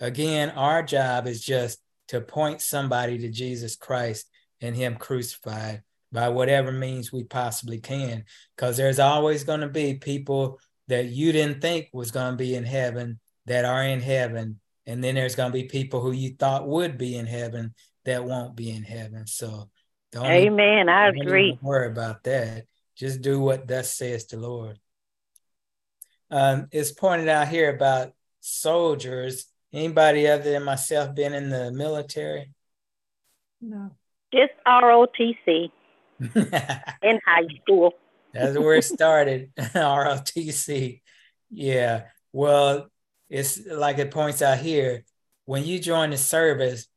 [0.00, 4.26] Again, our job is just to point somebody to Jesus Christ
[4.64, 8.24] and him crucified by whatever means we possibly can.
[8.56, 12.54] Because there's always going to be people that you didn't think was going to be
[12.54, 14.60] in heaven that are in heaven.
[14.86, 17.74] And then there's going to be people who you thought would be in heaven
[18.06, 19.26] that won't be in heaven.
[19.26, 19.70] So
[20.12, 20.78] don't amen.
[20.78, 21.50] Even, i agree.
[21.50, 22.64] Don't worry about that.
[22.96, 24.78] Just do what thus says the lord.
[26.30, 29.46] Um, it's pointed out here about soldiers.
[29.72, 32.52] Anybody other than myself been in the military?
[33.60, 33.90] No
[34.34, 35.70] just ROTC
[36.20, 37.94] in high school.
[38.32, 39.50] That's where it started.
[39.56, 41.00] ROTC.
[41.50, 42.04] Yeah.
[42.32, 42.88] Well,
[43.30, 45.04] it's like it points out here.
[45.46, 46.88] When you join the service,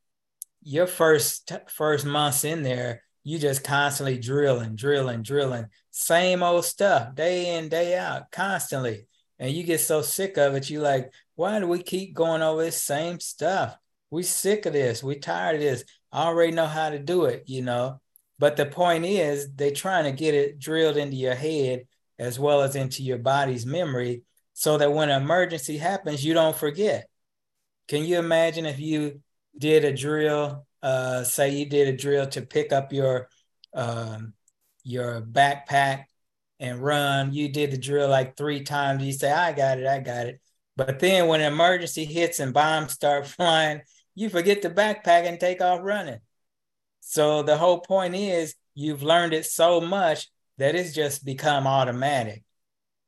[0.63, 7.13] your first first months in there, you just constantly drilling, drilling, drilling, same old stuff
[7.13, 9.07] day in, day out, constantly.
[9.37, 12.63] And you get so sick of it, you like, why do we keep going over
[12.63, 13.77] this same stuff?
[14.09, 15.03] We sick of this.
[15.03, 15.83] We tired of this.
[16.11, 17.99] I already know how to do it, you know.
[18.39, 21.87] But the point is, they're trying to get it drilled into your head
[22.19, 26.55] as well as into your body's memory so that when an emergency happens, you don't
[26.55, 27.07] forget.
[27.87, 29.21] Can you imagine if you
[29.57, 33.29] did a drill, uh, say you did a drill to pick up your
[33.73, 34.33] um,
[34.83, 36.05] your backpack
[36.59, 39.99] and run, you did the drill like three times, you say, I got it, I
[39.99, 40.41] got it.
[40.75, 43.81] But then when an emergency hits and bombs start flying,
[44.17, 46.17] you forget the backpack and take off running.
[47.01, 50.27] So the whole point is you've learned it so much
[50.57, 52.43] that it's just become automatic.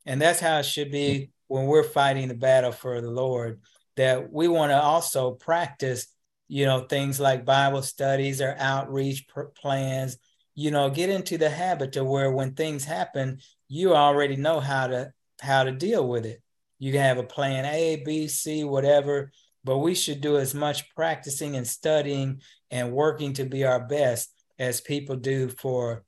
[0.05, 3.59] And that's how it should be when we're fighting the battle for the Lord,
[3.95, 6.05] that we want to also practice,
[6.47, 10.15] you know, things like Bible studies or outreach plans,
[10.53, 14.85] you know, get into the habit to where when things happen, you already know how
[14.85, 16.43] to how to deal with it.
[16.77, 19.31] You can have a plan A, B, C, whatever,
[19.63, 22.41] but we should do as much practicing and studying
[22.71, 26.03] and working to be our best as people do for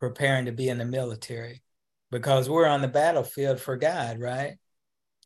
[0.00, 1.62] preparing to be in the military
[2.10, 4.56] because we're on the battlefield for God, right?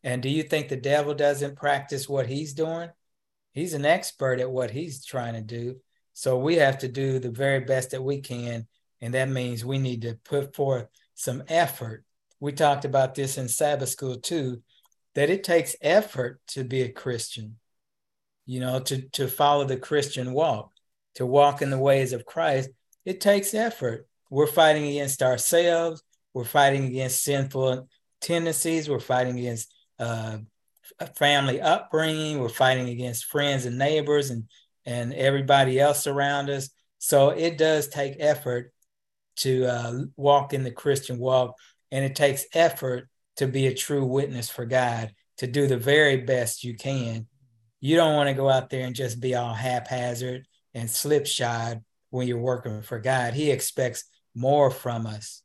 [0.03, 2.89] And do you think the devil doesn't practice what he's doing?
[3.51, 5.77] He's an expert at what he's trying to do.
[6.13, 8.67] So we have to do the very best that we can.
[9.01, 12.03] And that means we need to put forth some effort.
[12.39, 14.61] We talked about this in Sabbath school too,
[15.17, 17.57] that it takes effort to be a Christian,
[18.45, 20.69] you know, to, to follow the Christian walk,
[21.15, 22.69] to walk in the ways of Christ.
[23.03, 24.07] It takes effort.
[24.29, 26.03] We're fighting against ourselves.
[26.35, 27.89] We're fighting against sinful
[28.21, 28.87] tendencies.
[28.87, 30.37] We're fighting against uh,
[31.15, 32.37] family upbringing.
[32.37, 34.43] We're fighting against friends and neighbors and,
[34.85, 36.69] and everybody else around us.
[36.99, 38.71] So it does take effort
[39.37, 41.55] to uh, walk in the Christian walk,
[41.91, 46.17] and it takes effort to be a true witness for God, to do the very
[46.17, 47.27] best you can.
[47.79, 52.27] You don't want to go out there and just be all haphazard and slipshod when
[52.27, 53.33] you're working for God.
[53.33, 55.43] He expects more from us.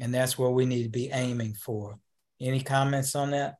[0.00, 1.98] And that's where we need to be aiming for.
[2.40, 3.56] Any comments on that?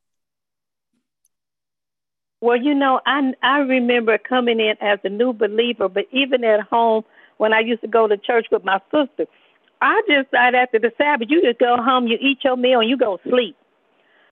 [2.41, 6.61] Well, you know, I I remember coming in as a new believer, but even at
[6.61, 7.05] home
[7.39, 9.27] when I used to go to church with my sister,
[9.81, 12.91] I just thought after the Sabbath, you just go home, you eat your meal, and
[12.91, 13.57] you go sleep.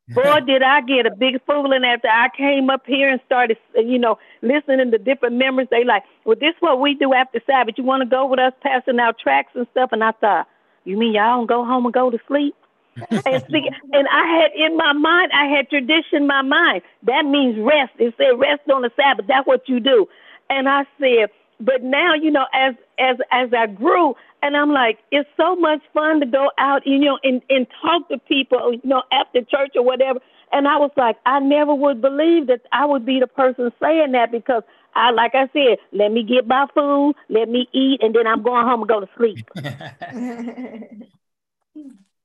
[0.08, 3.98] Boy, did I get a big fooling after I came up here and started, you
[3.98, 5.68] know, listening to different members.
[5.70, 7.76] They like, well, this is what we do after Sabbath.
[7.78, 9.90] You want to go with us passing out tracks and stuff?
[9.92, 10.48] And I thought,
[10.84, 12.54] you mean y'all don't go home and go to sleep?
[13.10, 16.82] and, see, and I had in my mind, I had tradition in my mind.
[17.04, 17.92] That means rest.
[17.98, 19.26] It said rest on the Sabbath.
[19.26, 20.06] That's what you do.
[20.50, 21.30] And I said,
[21.64, 25.81] but now, you know, as as as I grew, and I'm like, it's so much
[25.94, 29.72] fun to go out, you know, and and talk to people, you know, after church
[29.77, 30.20] or whatever.
[30.51, 34.12] And I was like, I never would believe that I would be the person saying
[34.12, 34.62] that because
[34.94, 38.42] I, like I said, let me get my food, let me eat, and then I'm
[38.42, 39.51] going home and go to sleep.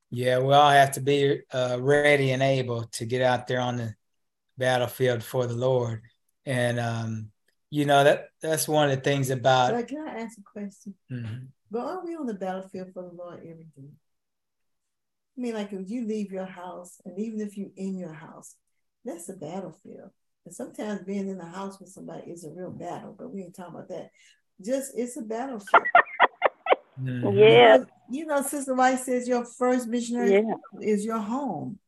[0.09, 3.77] yeah, we all have to be uh, ready and able to get out there on
[3.77, 3.95] the
[4.57, 6.01] battlefield for the Lord.
[6.45, 7.31] And um,
[7.69, 9.73] you know that that's one of the things about.
[9.73, 10.95] But can I ask a question?
[11.11, 11.45] Mm-hmm.
[11.69, 13.89] But are we on the battlefield for the Lord every day?
[15.37, 18.55] I mean, like if you leave your house, and even if you're in your house,
[19.05, 20.11] that's a battlefield.
[20.45, 23.55] And sometimes being in the house with somebody is a real battle, but we ain't
[23.55, 24.11] talking about that.
[24.63, 25.83] Just it's a battlefield.
[27.01, 27.37] Mm-hmm.
[27.37, 27.77] Yeah.
[28.09, 30.53] You know, Sister White says your first missionary yeah.
[30.81, 31.79] is your home.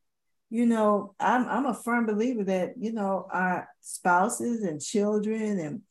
[0.49, 5.81] You know, I'm I'm a firm believer that, you know, our spouses and children and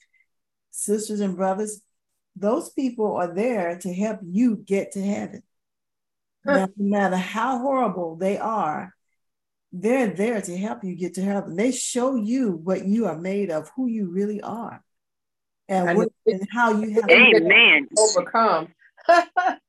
[0.71, 1.81] sisters and brothers,
[2.35, 5.43] those people are there to help you get to heaven.
[6.45, 8.95] no matter how horrible they are,
[9.73, 11.57] they're there to help you get to heaven.
[11.57, 14.83] They show you what you are made of, who you really are,
[15.69, 17.89] and, what, and how you have Amen.
[17.97, 18.69] overcome.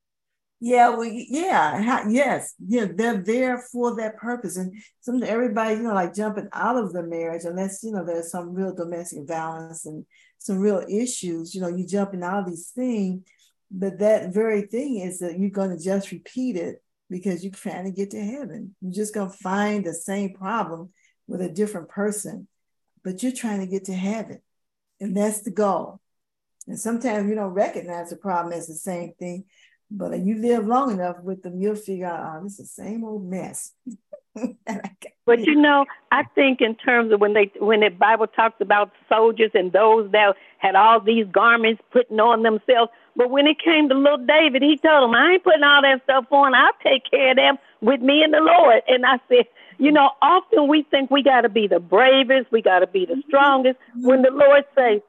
[0.60, 2.86] yeah, well, yeah, yes, yeah.
[2.94, 7.04] They're there for that purpose, and some everybody, you know, like jumping out of the
[7.04, 10.06] marriage, unless you know there's some real domestic violence and
[10.38, 11.56] some real issues.
[11.56, 13.24] You know, you jumping out of these things,
[13.72, 17.86] but that very thing is that you're going to just repeat it because you're trying
[17.86, 18.76] to get to heaven.
[18.82, 20.90] You're just going to find the same problem
[21.28, 22.48] with a different person,
[23.04, 24.42] but you're trying to get to heaven.
[25.00, 26.02] And that's the goal.
[26.68, 29.46] And sometimes you don't recognize the problem as the same thing,
[29.92, 33.04] but you live long enough with them, you'll figure out, oh, this is the same
[33.04, 33.72] old mess.
[35.26, 38.92] but you know, I think in terms of when they when the Bible talks about
[39.10, 43.90] soldiers and those that had all these garments putting on themselves, but when it came
[43.90, 46.54] to little David, he told him, I ain't putting all that stuff on.
[46.54, 48.82] I'll take care of them with me and the Lord.
[48.88, 49.46] And I said,
[49.80, 53.06] you know, often we think we got to be the bravest, we got to be
[53.06, 53.28] the mm-hmm.
[53.28, 53.80] strongest.
[53.96, 55.02] When the Lord says,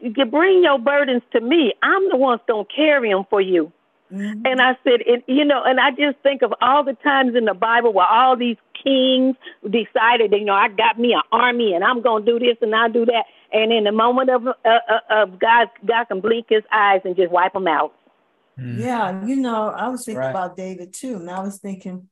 [0.00, 3.72] "You bring your burdens to me," I'm the one's gonna carry them for you.
[4.12, 4.42] Mm-hmm.
[4.46, 7.44] And I said, and, you know, and I just think of all the times in
[7.44, 11.84] the Bible where all these kings decided, you know, I got me an army and
[11.84, 13.24] I'm going to do this and I'll do that.
[13.52, 17.16] And in the moment of uh, uh, of God, God can blink His eyes and
[17.16, 17.94] just wipe them out.
[18.58, 18.78] Mm.
[18.78, 20.30] Yeah, you know, I was thinking right.
[20.30, 22.08] about David too, and I was thinking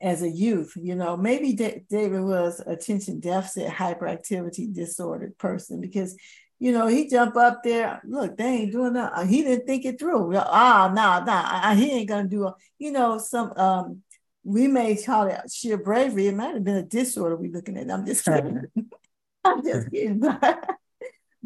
[0.00, 6.16] as a youth, you know, maybe D- David was attention deficit hyperactivity disordered person because
[6.60, 8.02] you know, he jump up there.
[8.04, 9.26] Look, they ain't doing that.
[9.26, 10.36] He didn't think it through.
[10.36, 12.46] Ah, oh, nah, nah, he ain't gonna do.
[12.46, 14.02] A, you know, some um,
[14.44, 16.26] we may call it sheer bravery.
[16.26, 17.90] It might have been a disorder we looking at.
[17.90, 18.62] I'm just kidding.
[19.44, 20.18] I'm just kidding.
[20.20, 20.36] but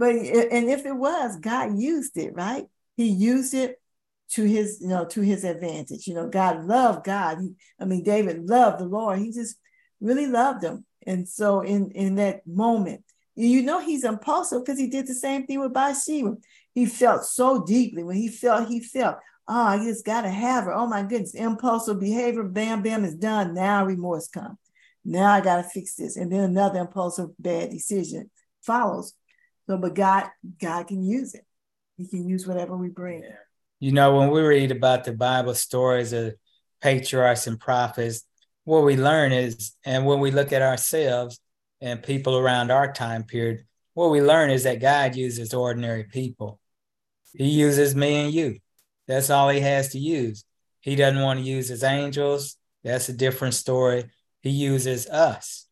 [0.03, 2.67] and if it was, God used it, right?
[2.97, 3.81] He used it
[4.31, 6.09] to his, you know, to his advantage.
[6.09, 7.39] You know, God loved God.
[7.41, 9.21] He, I mean, David loved the Lord.
[9.21, 9.59] He just
[10.01, 10.85] really loved him.
[11.07, 13.04] And so in in that moment,
[13.37, 16.37] you know he's impulsive because he did the same thing with Bathsheba.
[16.73, 19.17] He felt so deeply when he felt he felt,
[19.49, 20.73] oh, I just gotta have her.
[20.73, 23.55] Oh my goodness, impulsive behavior, bam, bam, is done.
[23.55, 24.59] Now remorse comes.
[25.05, 26.17] Now I gotta fix this.
[26.17, 28.31] And then another impulsive bad decision
[28.63, 29.15] follows.
[29.67, 30.29] So, but God,
[30.61, 31.45] God can use it.
[31.97, 33.25] He can use whatever we bring.
[33.81, 36.35] You know, when we read about the Bible stories of
[36.81, 38.25] patriarchs and prophets,
[38.65, 41.39] what we learn is, and when we look at ourselves,
[41.85, 46.59] and people around our time period, what we learn is that God uses ordinary people.
[47.35, 48.59] He uses me and you.
[49.07, 50.45] That's all he has to use.
[50.81, 52.57] He doesn't want to use his angels.
[52.83, 54.05] That's a different story.
[54.41, 55.67] He uses us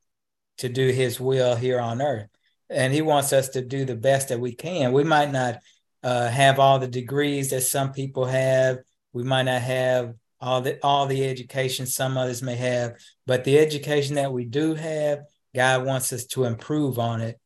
[0.58, 2.28] to do his will here on earth.
[2.68, 4.92] And he wants us to do the best that we can.
[4.92, 5.60] We might not
[6.02, 8.80] uh, have all the degrees that some people have.
[9.14, 12.96] We might not have all the all the education some others may have,
[13.26, 15.20] but the education that we do have,
[15.54, 17.38] God wants us to improve on it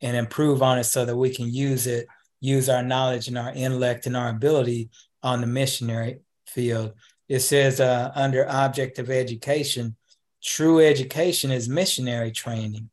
[0.00, 2.06] and improve on it so that we can use it,
[2.40, 4.90] use our knowledge and our intellect and our ability
[5.22, 6.92] on the missionary field.
[7.28, 9.96] It says uh, under object of education,
[10.42, 12.90] true education is missionary training.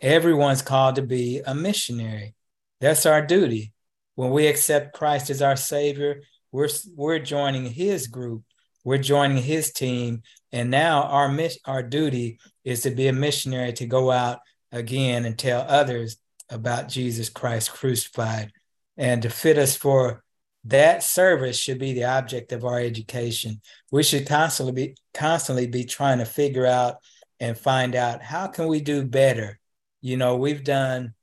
[0.00, 2.34] Everyone's called to be a missionary.
[2.80, 3.72] That's our duty.
[4.14, 6.22] When we accept Christ as our Savior,
[6.52, 8.42] we're, we're joining His group,
[8.84, 10.22] we're joining His team,
[10.52, 11.34] and now our
[11.64, 14.40] our duty is to be a missionary to go out
[14.72, 16.16] again and tell others
[16.50, 18.52] about Jesus Christ crucified.
[18.96, 20.24] And to fit us for
[20.64, 23.60] that service should be the object of our education.
[23.90, 26.96] We should constantly be constantly be trying to figure out
[27.40, 29.58] and find out how can we do better.
[30.00, 31.14] You know, we've done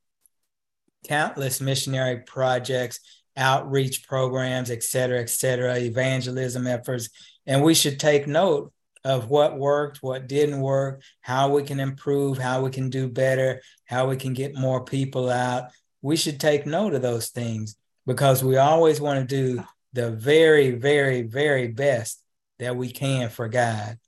[1.08, 3.00] countless missionary projects,
[3.36, 7.10] outreach programs, et cetera, et cetera, evangelism efforts,
[7.46, 8.72] and we should take note
[9.06, 13.62] of what worked, what didn't work, how we can improve, how we can do better,
[13.86, 15.70] how we can get more people out.
[16.02, 17.78] We should take note of those things
[18.08, 22.20] because we always want to do the very, very, very best
[22.58, 24.00] that we can for God.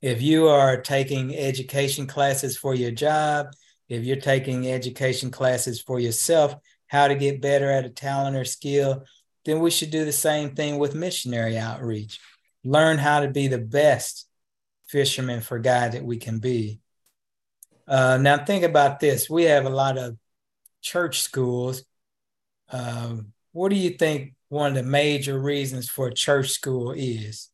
[0.00, 3.48] If you are taking education classes for your job,
[3.90, 6.54] if you're taking education classes for yourself,
[6.86, 9.04] how to get better at a talent or skill,
[9.44, 12.18] then we should do the same thing with missionary outreach.
[12.64, 14.26] Learn how to be the best
[14.90, 16.80] fishermen for God that we can be.
[17.86, 19.30] Uh, now, think about this.
[19.30, 20.16] We have a lot of
[20.82, 21.84] church schools.
[22.70, 27.48] Um, what do you think one of the major reasons for a church school is?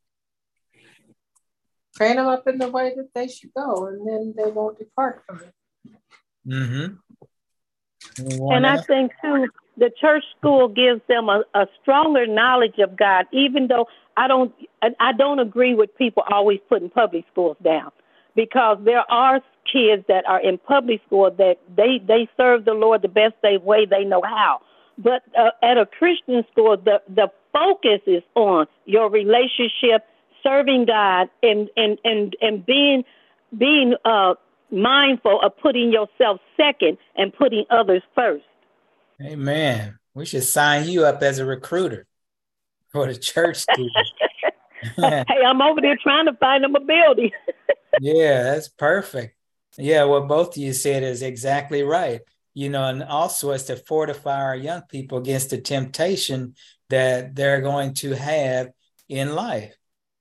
[1.97, 5.23] Train them up in the way that they should go, and then they won't depart
[5.27, 5.55] from it.
[6.47, 6.95] Mm-hmm.
[8.53, 13.27] And I think too, the church school gives them a, a stronger knowledge of God,
[13.33, 14.55] even though I don't
[15.01, 17.93] I don't agree with people always putting public schools down
[18.35, 23.03] because there are kids that are in public school that they they serve the Lord
[23.03, 24.61] the best they way they know how.
[24.99, 30.07] But uh, at a Christian school, the the focus is on your relationship,
[30.43, 33.05] serving God, and and and and being
[33.57, 34.35] being uh,
[34.71, 38.45] mindful of putting yourself second and putting others first.
[39.23, 39.99] Amen.
[40.15, 42.07] We should sign you up as a recruiter
[42.93, 43.65] for the church
[44.97, 47.31] hey, I'm over there trying to find them a building.
[48.01, 49.37] yeah, that's perfect.
[49.79, 52.21] Yeah, what both of you said is exactly right.
[52.55, 56.55] You know, and also is to fortify our young people against the temptation
[56.89, 58.71] that they're going to have
[59.09, 59.77] in life.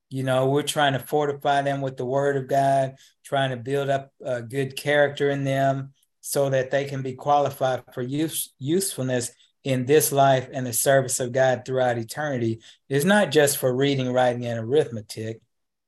[0.09, 3.89] You know, we're trying to fortify them with the word of God, trying to build
[3.89, 5.93] up a good character in them
[6.27, 9.31] so that they can be qualified for use, usefulness
[9.63, 12.61] in this life and the service of God throughout eternity.
[12.89, 15.39] is not just for reading, writing, and arithmetic,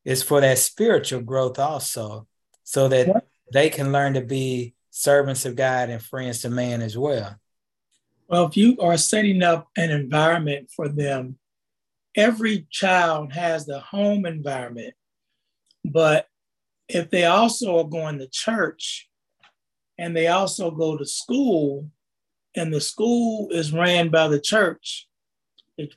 [0.06, 2.28] it's for that spiritual growth also,
[2.64, 6.96] so that they can learn to be servants of God and friends to man as
[6.96, 7.36] well.
[8.28, 11.40] Well, if you are setting up an environment for them,
[12.16, 14.94] every child has the home environment.
[15.84, 16.28] But
[16.88, 19.10] if they also are going to church
[19.98, 21.90] and they also go to school,
[22.56, 25.08] and the school is ran by the church,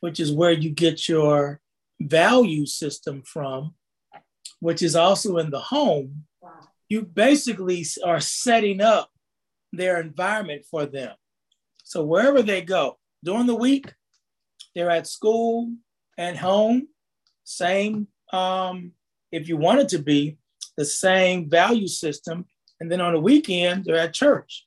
[0.00, 1.60] which is where you get your
[2.00, 3.74] value system from,
[4.60, 6.24] which is also in the home,
[6.88, 9.10] you basically are setting up
[9.72, 11.14] their environment for them.
[11.84, 13.92] So wherever they go during the week,
[14.74, 15.72] they're at school
[16.18, 16.88] and home,
[17.44, 18.92] same, um,
[19.32, 20.38] if you want it to be,
[20.76, 22.46] the same value system.
[22.80, 24.66] And then on the weekend, they're at church.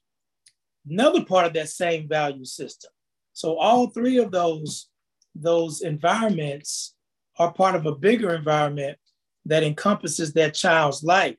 [0.90, 2.92] Another part of that same value system.
[3.34, 4.90] So all three of those,
[5.34, 6.94] those environments
[7.40, 8.98] are part of a bigger environment
[9.46, 11.38] that encompasses that child's life.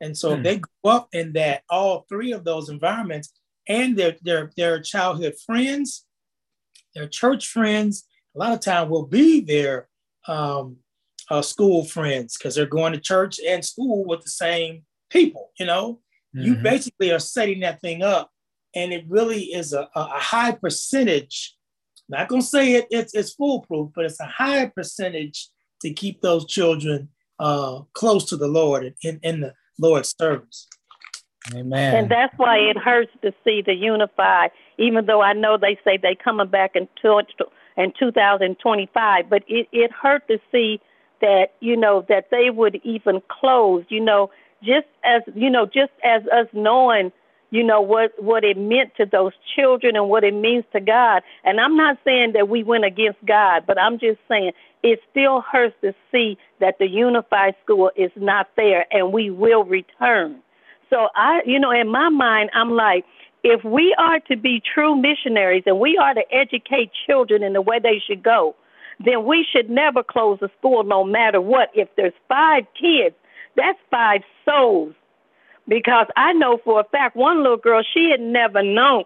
[0.00, 0.42] And so hmm.
[0.42, 3.32] they grow up in that, all three of those environments,
[3.68, 6.06] and their their their childhood friends,
[6.94, 8.04] their church friends.
[8.34, 9.88] A lot of time will be their
[10.26, 10.76] um,
[11.30, 15.50] uh, school friends because they're going to church and school with the same people.
[15.58, 16.00] You know,
[16.34, 16.46] mm-hmm.
[16.46, 18.30] you basically are setting that thing up,
[18.74, 21.56] and it really is a, a high percentage.
[22.08, 25.48] Not gonna say it, it's it's foolproof, but it's a high percentage
[25.82, 27.08] to keep those children
[27.38, 30.68] uh, close to the Lord in, in the Lord's service.
[31.54, 31.96] Amen.
[31.96, 35.96] And that's why it hurts to see the unified, even though I know they say
[35.96, 37.18] they coming back in, two,
[37.76, 40.80] in 2025, but it, it hurt to see
[41.22, 44.30] that, you know, that they would even close, you know,
[44.62, 47.12] just as, you know, just as us knowing,
[47.50, 51.22] you know, what, what it meant to those children and what it means to God.
[51.44, 54.52] And I'm not saying that we went against God, but I'm just saying
[54.82, 59.64] it still hurts to see that the unified school is not there and we will
[59.64, 60.42] return
[60.90, 63.04] so I, you know, in my mind, I'm like,
[63.42, 67.62] if we are to be true missionaries and we are to educate children in the
[67.62, 68.54] way they should go,
[69.02, 71.70] then we should never close a school no matter what.
[71.74, 73.14] If there's five kids,
[73.60, 74.94] that's five souls.
[75.68, 79.04] Because I know for a fact one little girl, she had never known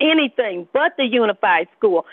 [0.00, 2.06] anything but the unified school.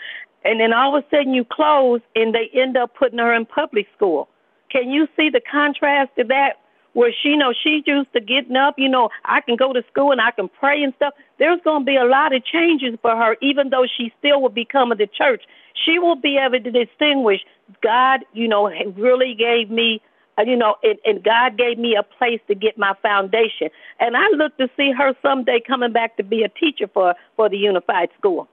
[0.44, 3.46] And then all of a sudden you close and they end up putting her in
[3.46, 4.28] public school.
[4.70, 6.56] Can you see the contrast to that?
[6.94, 9.82] where she you know she's used to getting up, you know, I can go to
[9.90, 11.14] school and I can pray and stuff.
[11.38, 14.50] There's going to be a lot of changes for her, even though she still will
[14.50, 15.42] be coming to church.
[15.74, 17.40] She will be able to distinguish
[17.82, 20.02] God, you know, really gave me,
[20.38, 23.68] you know, and, and God gave me a place to get my foundation.
[24.00, 27.48] And I look to see her someday coming back to be a teacher for for
[27.48, 28.48] the unified school.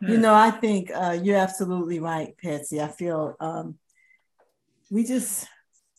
[0.00, 2.80] You know, I think uh, you're absolutely right, Patsy.
[2.80, 3.76] I feel um,
[4.90, 5.46] we just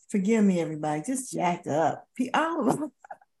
[0.08, 2.06] forgive me, everybody, just jacked up.
[2.34, 2.90] All of,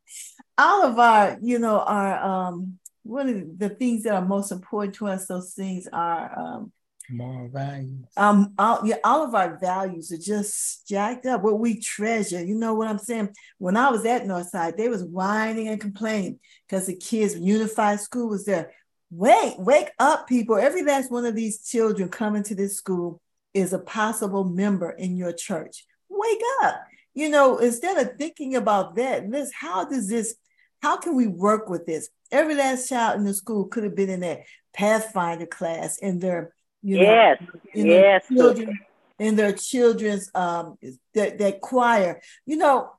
[0.58, 4.94] all of our, you know, our um, what are the things that are most important
[4.96, 5.26] to us?
[5.26, 6.72] Those things are um,
[7.10, 8.04] moral values.
[8.16, 11.42] Um, all, yeah, all of our values are just jacked up.
[11.42, 13.30] What we treasure, you know what I'm saying?
[13.58, 18.28] When I was at Northside, they was whining and complaining because the kids unified school
[18.28, 18.72] was there.
[19.10, 20.56] Wait, wake up, people!
[20.56, 23.20] Every last one of these children coming to this school
[23.52, 25.84] is a possible member in your church
[26.22, 26.84] wake up.
[27.14, 30.34] You know, instead of thinking about that, this how does this,
[30.80, 32.08] how can we work with this?
[32.30, 34.42] Every last child in the school could have been in that
[34.72, 37.42] Pathfinder class in their, you know, yes,
[37.74, 38.26] in yes.
[38.28, 38.78] Their children,
[39.18, 40.76] in their children's um
[41.14, 42.20] that, that choir.
[42.44, 42.90] You know,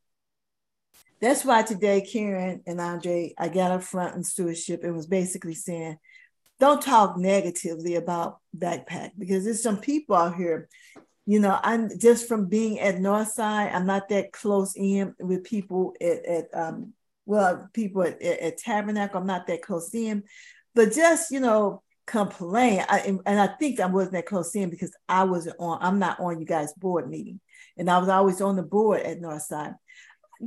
[1.21, 5.55] that's why today Karen and Andre, I got up front in stewardship and was basically
[5.55, 5.97] saying,
[6.59, 10.69] don't talk negatively about backpack because there's some people out here
[11.25, 15.95] you know, I'm just from being at Northside, I'm not that close in with people
[16.01, 16.93] at, at um,
[17.25, 20.23] well, people at, at, at, Tabernacle, I'm not that close in,
[20.75, 22.83] but just, you know, complain.
[22.89, 26.19] I, and, I think I wasn't that close in because I wasn't on, I'm not
[26.19, 27.39] on you guys' board meeting.
[27.77, 29.75] And I was always on the board at Northside.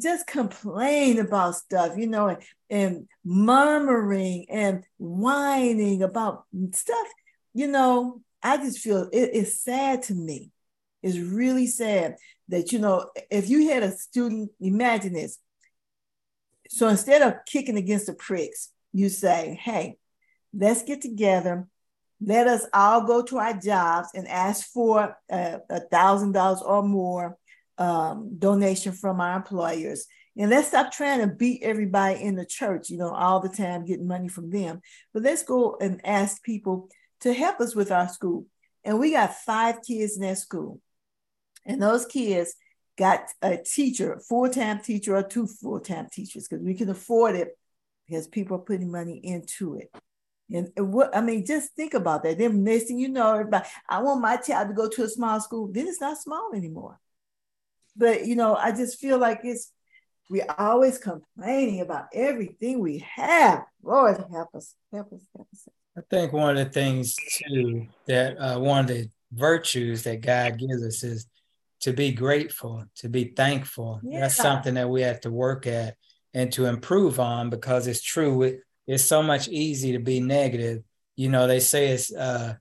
[0.01, 7.09] Just complain about stuff, you know, and, and murmuring and whining about stuff,
[7.55, 10.51] you know, I just feel it, it's sad to me
[11.03, 12.17] It's really sad
[12.49, 15.39] that, you know, if you had a student, imagine this.
[16.69, 19.99] So instead of kicking against the pricks, you say, hey,
[20.57, 21.67] let's get together.
[22.21, 27.37] Let us all go to our jobs and ask for a thousand dollars or more
[27.79, 30.07] um, donation from our employers.
[30.39, 33.85] And let's stop trying to beat everybody in the church, you know, all the time
[33.85, 34.81] getting money from them.
[35.13, 36.89] But let's go and ask people
[37.21, 38.47] to help us with our school.
[38.85, 40.81] And we got five kids in that school.
[41.65, 42.55] And those kids
[42.97, 47.59] got a teacher, full-time teacher or two full-time teachers, because we can afford it
[48.07, 49.91] because people are putting money into it.
[50.53, 52.39] And what I mean, just think about that.
[52.39, 55.41] Then next thing you know, everybody, I want my child to go to a small
[55.41, 55.69] school.
[55.73, 57.01] Then it's not small anymore.
[57.97, 59.73] But you know, I just feel like it's
[60.31, 63.65] we always complaining about everything we have.
[63.83, 65.69] Lord help us, help us, help us.
[65.97, 70.59] I think one of the things too that uh, one of the virtues that God
[70.59, 71.27] gives us is
[71.81, 74.01] to be grateful, to be thankful.
[74.03, 74.21] Yeah.
[74.21, 75.97] That's something that we have to work at
[76.35, 78.43] and to improve on because it's true.
[78.43, 80.83] It, it's so much easy to be negative.
[81.17, 82.55] You know, they say it's uh,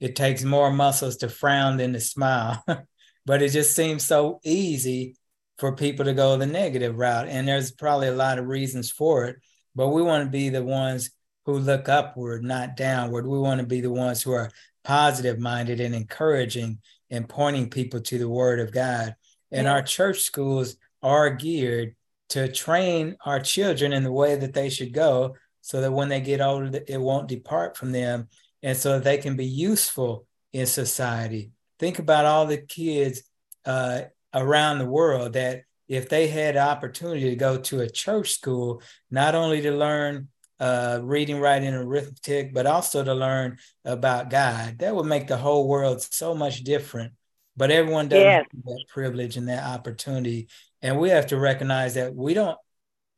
[0.00, 2.62] it takes more muscles to frown than to smile,
[3.26, 5.16] but it just seems so easy
[5.58, 7.28] for people to go the negative route.
[7.28, 9.36] And there's probably a lot of reasons for it,
[9.74, 11.10] but we want to be the ones
[11.46, 13.26] who look upward, not downward.
[13.26, 14.50] We want to be the ones who are
[14.84, 16.78] positive minded and encouraging
[17.10, 19.14] and pointing people to the word of God.
[19.50, 19.72] And yeah.
[19.72, 21.94] our church schools are geared
[22.30, 25.36] to train our children in the way that they should go
[25.66, 28.28] so that when they get older, it won't depart from them
[28.62, 31.50] and so they can be useful in society.
[31.80, 33.24] Think about all the kids
[33.64, 34.02] uh,
[34.32, 39.34] around the world that if they had opportunity to go to a church school, not
[39.34, 40.28] only to learn
[40.60, 45.36] uh, reading, writing, and arithmetic, but also to learn about God, that would make the
[45.36, 47.12] whole world so much different.
[47.56, 48.44] But everyone doesn't yes.
[48.52, 50.46] have that privilege and that opportunity.
[50.80, 52.56] And we have to recognize that we don't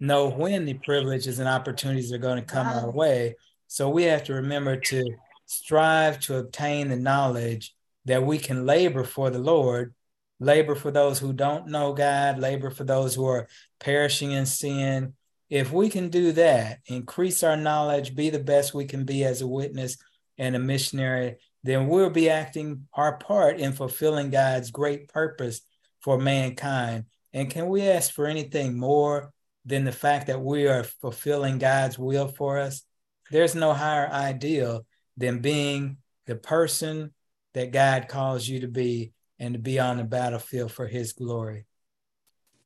[0.00, 2.82] know when the privileges and opportunities are going to come wow.
[2.82, 3.36] our way.
[3.66, 5.04] So we have to remember to
[5.46, 7.74] strive to obtain the knowledge
[8.04, 9.94] that we can labor for the Lord
[10.40, 13.48] labor for those who don't know God, labor for those who are
[13.80, 15.14] perishing in sin.
[15.50, 19.40] If we can do that, increase our knowledge, be the best we can be as
[19.40, 19.96] a witness
[20.36, 25.62] and a missionary, then we'll be acting our part in fulfilling God's great purpose
[26.00, 27.06] for mankind.
[27.32, 29.32] And can we ask for anything more
[29.68, 32.82] than the fact that we are fulfilling God's will for us?
[33.30, 37.12] There's no higher ideal than being the person
[37.54, 41.66] that God calls you to be and to be on the battlefield for his glory.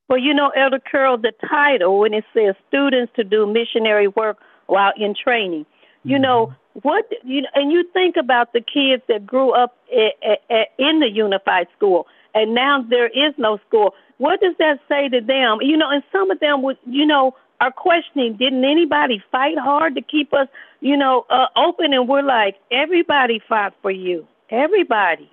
[0.09, 4.39] Well, you know, Elder Carroll, the title, when it says students to do missionary work
[4.67, 5.67] while in training,
[6.05, 6.23] you mm-hmm.
[6.23, 11.67] know, what, you and you think about the kids that grew up in the unified
[11.77, 13.95] school, and now there is no school.
[14.23, 15.59] What does that say to them?
[15.63, 19.97] You know, and some of them would, you know, are questioning, didn't anybody fight hard
[19.97, 20.47] to keep us,
[20.79, 21.93] you know, uh, open?
[21.93, 24.25] And we're like, everybody fought for you.
[24.49, 25.29] Everybody.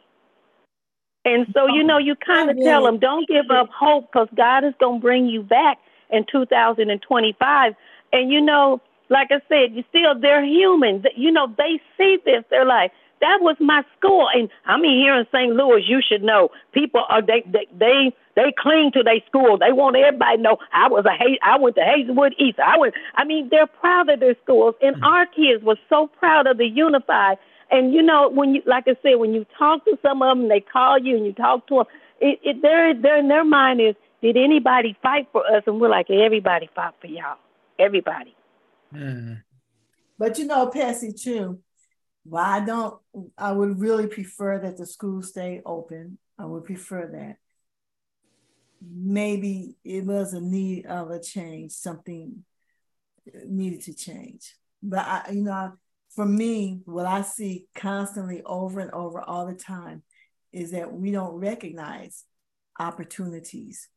[1.24, 4.64] And so, you know, you kind of tell them, don't give up hope because God
[4.64, 5.78] is going to bring you back
[6.10, 7.76] in 2025.
[8.12, 11.04] And, you know, like I said, you still, they're human.
[11.16, 12.44] You know, they see this.
[12.50, 14.28] They're like, that was my school.
[14.34, 15.54] And I mean, here in St.
[15.54, 19.58] Louis, you should know people are, they, they, they, they cling to their school.
[19.58, 22.60] They want everybody to know I was a, I went to Hazelwood East.
[22.60, 24.76] I went, I mean, they're proud of their schools.
[24.82, 25.04] And mm-hmm.
[25.04, 27.38] our kids were so proud of the Unified
[27.72, 30.50] and you know, when you, like I said, when you talk to some of them,
[30.50, 31.86] they call you and you talk to them.
[32.20, 35.64] It, it, their, their, in their mind is, did anybody fight for us?
[35.68, 37.38] And we're like, everybody fought for y'all.
[37.78, 38.36] Everybody.
[38.94, 39.44] Mm.
[40.18, 41.60] But you know, Patsy, too.
[42.26, 43.00] Well, I don't.
[43.38, 46.18] I would really prefer that the school stay open.
[46.38, 47.38] I would prefer that.
[48.82, 51.72] Maybe it was a need of a change.
[51.72, 52.44] Something
[53.46, 54.56] needed to change.
[54.82, 55.74] But I, you know,
[56.16, 60.04] for me, what I see constantly over and over all the time
[60.52, 62.24] is that we don't recognize
[62.80, 63.88] opportunities.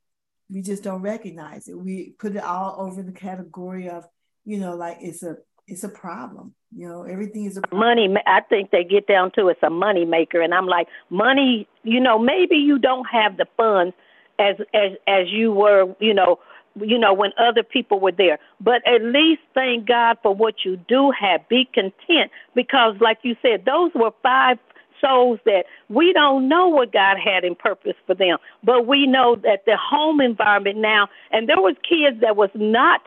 [0.51, 1.79] We just don't recognize it.
[1.79, 4.05] We put it all over the category of,
[4.45, 6.55] you know, like it's a it's a problem.
[6.75, 8.09] You know, everything is a money.
[8.27, 11.69] I think they get down to it's a money maker, and I'm like, money.
[11.83, 13.95] You know, maybe you don't have the funds
[14.39, 16.39] as as as you were, you know,
[16.81, 18.39] you know, when other people were there.
[18.61, 21.47] But at least thank God for what you do have.
[21.49, 24.59] Be content because, like you said, those were five
[24.99, 29.37] souls that we don't know what God had in purpose for them, but we know
[29.37, 33.03] that the home environment now, and there was kids that was not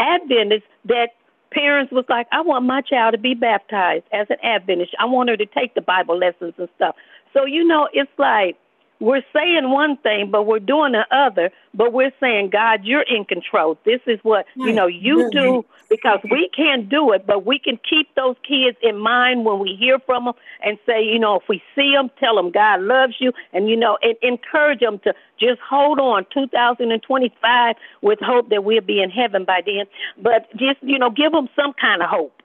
[0.00, 1.10] Adventist that
[1.54, 4.94] parents was like, I want my child to be baptized as an Adventist.
[4.98, 6.96] I want her to take the Bible lessons and stuff.
[7.32, 8.56] So you know, it's like
[9.04, 11.50] we're saying one thing, but we're doing the other.
[11.74, 13.78] But we're saying, God, you're in control.
[13.84, 17.78] This is what you know you do because we can't do it, but we can
[17.88, 21.42] keep those kids in mind when we hear from them and say, you know, if
[21.48, 25.14] we see them, tell them God loves you, and you know, and encourage them to
[25.38, 26.24] just hold on.
[26.32, 29.84] 2025 with hope that we'll be in heaven by then,
[30.22, 32.40] but just you know, give them some kind of hope.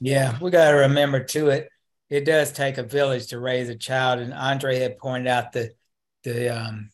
[0.00, 1.70] Yeah, we got to remember to it
[2.10, 4.20] it does take a village to raise a child.
[4.20, 5.72] And Andre had pointed out the
[6.24, 6.90] the um,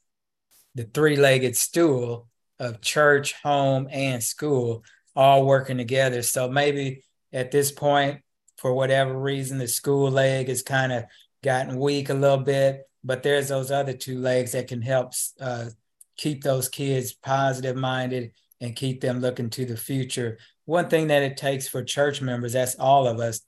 [0.75, 4.85] the three legged stool of church, home, and school
[5.17, 6.23] all working together.
[6.23, 7.03] So maybe
[7.33, 8.21] at this point,
[8.57, 11.05] for whatever reason, the school leg has kind of
[11.43, 15.67] gotten weak a little bit, but there's those other two legs that can help uh,
[16.17, 20.39] keep those kids positive minded and keep them looking to the future.
[20.65, 23.41] One thing that it takes for church members, that's all of us,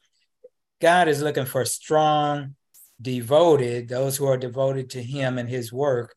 [0.80, 2.54] God is looking for strong,
[3.00, 6.14] devoted, those who are devoted to Him and His work,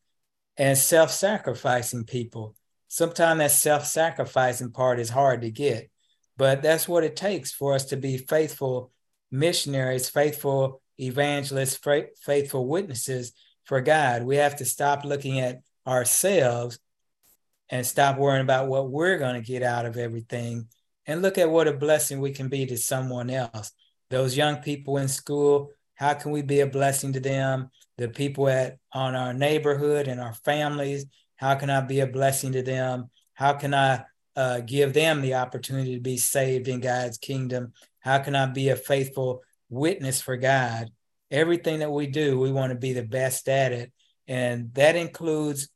[0.57, 2.55] and self sacrificing people.
[2.87, 5.89] Sometimes that self sacrificing part is hard to get,
[6.37, 8.91] but that's what it takes for us to be faithful
[9.31, 11.79] missionaries, faithful evangelists,
[12.21, 13.33] faithful witnesses
[13.63, 14.23] for God.
[14.23, 16.79] We have to stop looking at ourselves
[17.69, 20.67] and stop worrying about what we're going to get out of everything
[21.05, 23.71] and look at what a blessing we can be to someone else
[24.09, 27.71] those young people in school how can we be a blessing to them?
[27.97, 31.05] The people at on our neighborhood and our families
[31.35, 33.09] how can i be a blessing to them?
[33.33, 34.03] How can i
[34.35, 37.73] uh, give them the opportunity to be saved in god's kingdom?
[37.99, 40.89] How can i be a faithful witness for god?
[41.31, 43.91] Everything that we do we want to be the best at it.
[44.27, 45.67] And that includes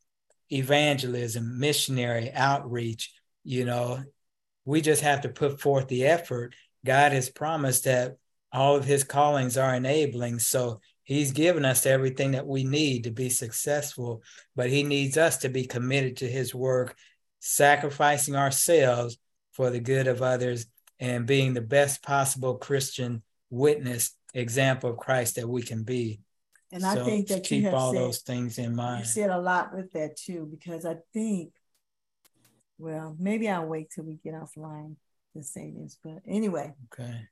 [0.49, 3.13] evangelism missionary outreach
[3.43, 4.01] you know.
[4.65, 6.55] We just have to put forth the effort.
[6.85, 8.15] God has promised that
[8.53, 10.39] all of his callings are enabling.
[10.39, 14.21] So he's given us everything that we need to be successful,
[14.55, 16.95] but he needs us to be committed to his work,
[17.39, 19.17] sacrificing ourselves
[19.51, 20.67] for the good of others
[20.99, 26.21] and being the best possible Christian witness example of Christ that we can be.
[26.71, 29.01] And so I think that keep all said, those things in mind.
[29.01, 31.51] You said a lot with that too, because I think,
[32.79, 34.95] well, maybe I'll wait till we get offline
[35.35, 36.73] to say this, but anyway.
[36.91, 37.27] Okay.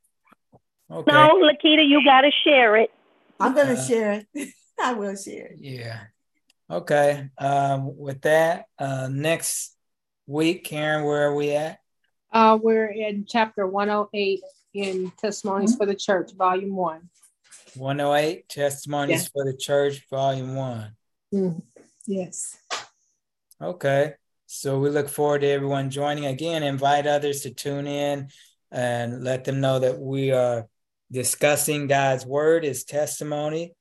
[0.92, 1.12] Okay.
[1.12, 2.92] No, Lakita, you got to share it.
[3.40, 4.50] I'm going to uh, share it.
[4.82, 5.58] I will share it.
[5.60, 6.00] Yeah.
[6.70, 7.30] Okay.
[7.38, 9.76] Um, with that, uh, next
[10.28, 11.80] week, Karen, where are we at?
[12.32, 14.42] Uh, we're in chapter 108
[14.74, 15.78] in Testimonies mm-hmm.
[15.78, 17.10] for the Church, volume one.
[17.76, 19.30] 108 Testimonies yeah.
[19.34, 20.96] for the Church, volume one.
[21.34, 21.60] Mm-hmm.
[22.08, 22.58] Yes.
[23.62, 24.14] Okay.
[24.48, 26.64] So we look forward to everyone joining again.
[26.64, 28.30] Invite others to tune in
[28.72, 30.68] and let them know that we are
[31.12, 33.74] discussing God's word, his testimony,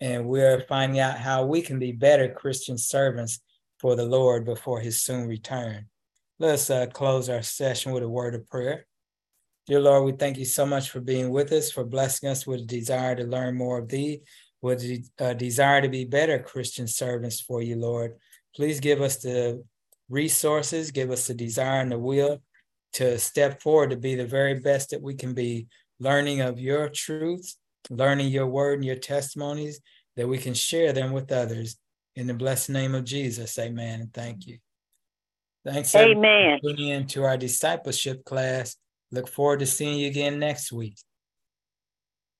[0.00, 3.40] and we're finding out how we can be better Christian servants
[3.78, 5.86] for the Lord before his soon return.
[6.38, 8.86] Let's uh, close our session with a word of prayer.
[9.66, 12.60] Dear Lord, we thank you so much for being with us, for blessing us with
[12.60, 14.22] a desire to learn more of thee,
[14.62, 14.82] with
[15.18, 18.14] a desire to be better Christian servants for you, Lord.
[18.56, 19.62] Please give us the
[20.08, 22.40] resources, give us the desire and the will
[22.94, 25.66] to step forward to be the very best that we can be
[26.00, 27.58] learning of your truths,
[27.90, 29.80] learning your word and your testimonies,
[30.16, 31.76] that we can share them with others.
[32.16, 34.00] In the blessed name of Jesus, amen.
[34.00, 34.58] And thank you.
[35.64, 36.58] Thanks amen.
[36.60, 38.76] for tuning in to our discipleship class.
[39.12, 40.96] Look forward to seeing you again next week.